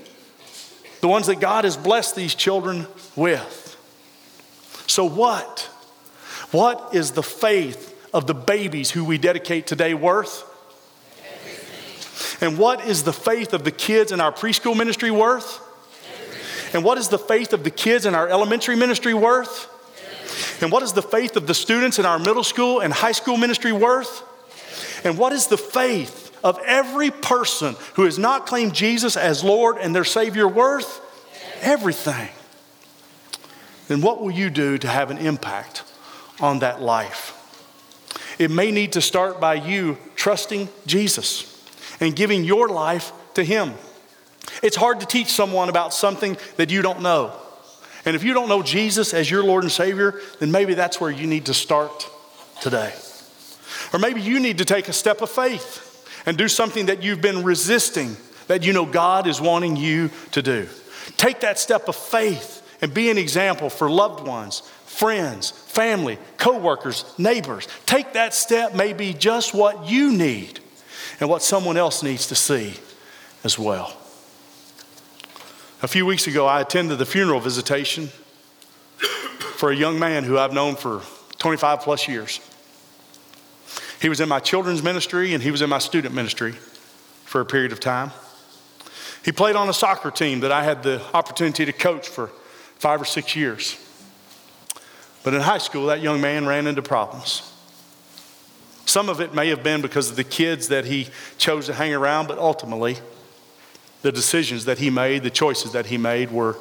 the 1.00 1.08
ones 1.08 1.26
that 1.26 1.40
God 1.40 1.64
has 1.64 1.76
blessed 1.76 2.14
these 2.14 2.34
children 2.34 2.86
with. 3.16 3.76
So, 4.86 5.04
what? 5.04 5.60
What 6.50 6.94
is 6.94 7.12
the 7.12 7.22
faith 7.22 7.96
of 8.12 8.26
the 8.26 8.34
babies 8.34 8.90
who 8.90 9.04
we 9.04 9.18
dedicate 9.18 9.66
today 9.66 9.94
worth? 9.94 10.46
And 12.42 12.58
what 12.58 12.86
is 12.86 13.04
the 13.04 13.12
faith 13.12 13.52
of 13.52 13.64
the 13.64 13.70
kids 13.70 14.12
in 14.12 14.20
our 14.20 14.32
preschool 14.32 14.76
ministry 14.76 15.10
worth? 15.10 15.60
And 16.72 16.84
what 16.84 16.98
is 16.98 17.08
the 17.08 17.18
faith 17.18 17.52
of 17.52 17.64
the 17.64 17.70
kids 17.70 18.06
in 18.06 18.14
our 18.14 18.28
elementary 18.28 18.76
ministry 18.76 19.14
worth? 19.14 19.68
And 20.62 20.70
what 20.70 20.82
is 20.82 20.92
the 20.92 21.02
faith 21.02 21.36
of 21.36 21.46
the 21.46 21.54
students 21.54 21.98
in 21.98 22.06
our 22.06 22.18
middle 22.18 22.44
school 22.44 22.80
and 22.80 22.92
high 22.92 23.12
school 23.12 23.36
ministry 23.36 23.72
worth? 23.72 24.22
And 25.04 25.18
what 25.18 25.32
is 25.32 25.46
the 25.46 25.56
faith 25.56 26.19
of 26.42 26.58
every 26.64 27.10
person 27.10 27.76
who 27.94 28.04
has 28.04 28.18
not 28.18 28.46
claimed 28.46 28.74
Jesus 28.74 29.16
as 29.16 29.44
Lord 29.44 29.76
and 29.78 29.94
their 29.94 30.04
Savior 30.04 30.48
worth? 30.48 31.00
Everything. 31.60 32.28
Then 33.88 34.00
what 34.00 34.20
will 34.20 34.30
you 34.30 34.50
do 34.50 34.78
to 34.78 34.88
have 34.88 35.10
an 35.10 35.18
impact 35.18 35.82
on 36.40 36.60
that 36.60 36.80
life? 36.80 37.36
It 38.38 38.50
may 38.50 38.70
need 38.70 38.92
to 38.92 39.00
start 39.00 39.40
by 39.40 39.54
you 39.54 39.98
trusting 40.14 40.68
Jesus 40.86 41.46
and 42.00 42.16
giving 42.16 42.44
your 42.44 42.68
life 42.68 43.12
to 43.34 43.44
Him. 43.44 43.74
It's 44.62 44.76
hard 44.76 45.00
to 45.00 45.06
teach 45.06 45.28
someone 45.28 45.68
about 45.68 45.92
something 45.92 46.36
that 46.56 46.70
you 46.70 46.82
don't 46.82 47.02
know. 47.02 47.32
And 48.04 48.16
if 48.16 48.24
you 48.24 48.32
don't 48.32 48.48
know 48.48 48.62
Jesus 48.62 49.12
as 49.12 49.30
your 49.30 49.44
Lord 49.44 49.64
and 49.64 49.72
Savior, 49.72 50.20
then 50.38 50.50
maybe 50.50 50.74
that's 50.74 51.00
where 51.00 51.10
you 51.10 51.26
need 51.26 51.46
to 51.46 51.54
start 51.54 52.08
today. 52.62 52.94
Or 53.92 53.98
maybe 53.98 54.22
you 54.22 54.40
need 54.40 54.58
to 54.58 54.64
take 54.64 54.88
a 54.88 54.92
step 54.92 55.20
of 55.20 55.30
faith 55.30 55.89
and 56.26 56.36
do 56.36 56.48
something 56.48 56.86
that 56.86 57.02
you've 57.02 57.20
been 57.20 57.42
resisting 57.44 58.16
that 58.46 58.64
you 58.64 58.72
know 58.72 58.84
God 58.84 59.26
is 59.26 59.40
wanting 59.40 59.76
you 59.76 60.10
to 60.32 60.42
do. 60.42 60.68
Take 61.16 61.40
that 61.40 61.58
step 61.58 61.88
of 61.88 61.96
faith 61.96 62.62
and 62.82 62.92
be 62.92 63.10
an 63.10 63.18
example 63.18 63.70
for 63.70 63.90
loved 63.90 64.26
ones, 64.26 64.60
friends, 64.86 65.50
family, 65.50 66.18
coworkers, 66.36 67.04
neighbors. 67.18 67.68
Take 67.86 68.14
that 68.14 68.34
step 68.34 68.74
may 68.74 68.92
be 68.92 69.12
just 69.12 69.54
what 69.54 69.88
you 69.88 70.12
need 70.12 70.60
and 71.20 71.28
what 71.28 71.42
someone 71.42 71.76
else 71.76 72.02
needs 72.02 72.26
to 72.28 72.34
see 72.34 72.74
as 73.44 73.58
well. 73.58 73.96
A 75.82 75.88
few 75.88 76.04
weeks 76.04 76.26
ago, 76.26 76.46
I 76.46 76.60
attended 76.60 76.98
the 76.98 77.06
funeral 77.06 77.40
visitation 77.40 78.08
for 79.56 79.70
a 79.70 79.76
young 79.76 79.98
man 79.98 80.24
who 80.24 80.38
I've 80.38 80.52
known 80.52 80.74
for 80.76 81.02
25 81.38 81.80
plus 81.80 82.08
years. 82.08 82.40
He 84.00 84.08
was 84.08 84.20
in 84.20 84.28
my 84.28 84.40
children's 84.40 84.82
ministry 84.82 85.34
and 85.34 85.42
he 85.42 85.50
was 85.50 85.62
in 85.62 85.68
my 85.68 85.78
student 85.78 86.14
ministry 86.14 86.52
for 87.24 87.40
a 87.40 87.44
period 87.44 87.72
of 87.72 87.80
time. 87.80 88.12
He 89.24 89.32
played 89.32 89.56
on 89.56 89.68
a 89.68 89.74
soccer 89.74 90.10
team 90.10 90.40
that 90.40 90.50
I 90.50 90.64
had 90.64 90.82
the 90.82 91.02
opportunity 91.12 91.66
to 91.66 91.72
coach 91.72 92.08
for 92.08 92.28
five 92.78 93.00
or 93.00 93.04
six 93.04 93.36
years. 93.36 93.78
But 95.22 95.34
in 95.34 95.42
high 95.42 95.58
school, 95.58 95.86
that 95.86 96.00
young 96.00 96.20
man 96.20 96.46
ran 96.46 96.66
into 96.66 96.80
problems. 96.80 97.52
Some 98.86 99.10
of 99.10 99.20
it 99.20 99.34
may 99.34 99.48
have 99.48 99.62
been 99.62 99.82
because 99.82 100.10
of 100.10 100.16
the 100.16 100.24
kids 100.24 100.68
that 100.68 100.86
he 100.86 101.08
chose 101.36 101.66
to 101.66 101.74
hang 101.74 101.92
around, 101.92 102.26
but 102.26 102.38
ultimately, 102.38 102.98
the 104.00 104.10
decisions 104.10 104.64
that 104.64 104.78
he 104.78 104.88
made, 104.88 105.22
the 105.22 105.30
choices 105.30 105.72
that 105.72 105.86
he 105.86 105.98
made 105.98 106.32
were 106.32 106.56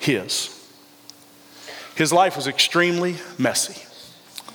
his. 0.00 0.54
His 1.94 2.12
life 2.12 2.36
was 2.36 2.48
extremely 2.48 3.16
messy. 3.38 3.87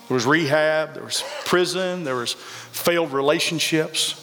There 0.08 0.16
was 0.16 0.26
rehab, 0.26 0.96
there 0.96 1.04
was 1.04 1.24
prison, 1.46 2.04
there 2.04 2.16
was 2.16 2.34
failed 2.34 3.14
relationships. 3.14 4.20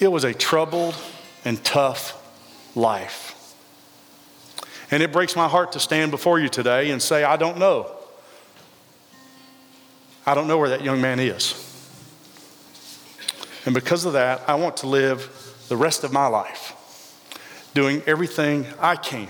It 0.00 0.08
was 0.08 0.24
a 0.24 0.34
troubled 0.34 0.96
and 1.44 1.62
tough 1.62 2.16
life. 2.74 3.54
And 4.90 5.02
it 5.02 5.12
breaks 5.12 5.36
my 5.36 5.46
heart 5.46 5.72
to 5.72 5.80
stand 5.80 6.10
before 6.10 6.40
you 6.40 6.48
today 6.48 6.90
and 6.90 7.00
say, 7.00 7.22
I 7.22 7.36
don't 7.36 7.58
know. 7.58 7.94
I 10.26 10.34
don't 10.34 10.48
know 10.48 10.58
where 10.58 10.70
that 10.70 10.82
young 10.82 11.00
man 11.00 11.20
is. 11.20 11.54
And 13.64 13.74
because 13.74 14.04
of 14.04 14.14
that, 14.14 14.42
I 14.48 14.56
want 14.56 14.78
to 14.78 14.88
live 14.88 15.64
the 15.68 15.76
rest 15.76 16.02
of 16.02 16.12
my 16.12 16.26
life 16.26 16.76
doing 17.72 18.02
everything 18.06 18.66
I 18.80 18.96
can, 18.96 19.28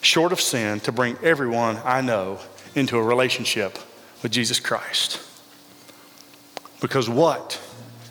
short 0.00 0.32
of 0.32 0.40
sin, 0.40 0.80
to 0.80 0.92
bring 0.92 1.18
everyone 1.22 1.78
I 1.84 2.00
know 2.00 2.38
into 2.74 2.96
a 2.98 3.02
relationship 3.02 3.78
with 4.22 4.32
Jesus 4.32 4.60
Christ. 4.60 5.20
Because 6.80 7.08
what 7.08 7.60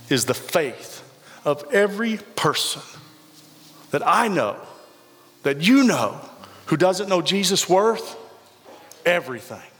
is 0.09 0.25
the 0.25 0.33
faith 0.33 1.01
of 1.45 1.65
every 1.71 2.17
person 2.35 2.81
that 3.91 4.05
I 4.05 4.27
know, 4.27 4.57
that 5.43 5.61
you 5.61 5.83
know, 5.83 6.19
who 6.67 6.77
doesn't 6.77 7.09
know 7.09 7.21
Jesus' 7.21 7.67
worth? 7.67 8.17
Everything. 9.05 9.72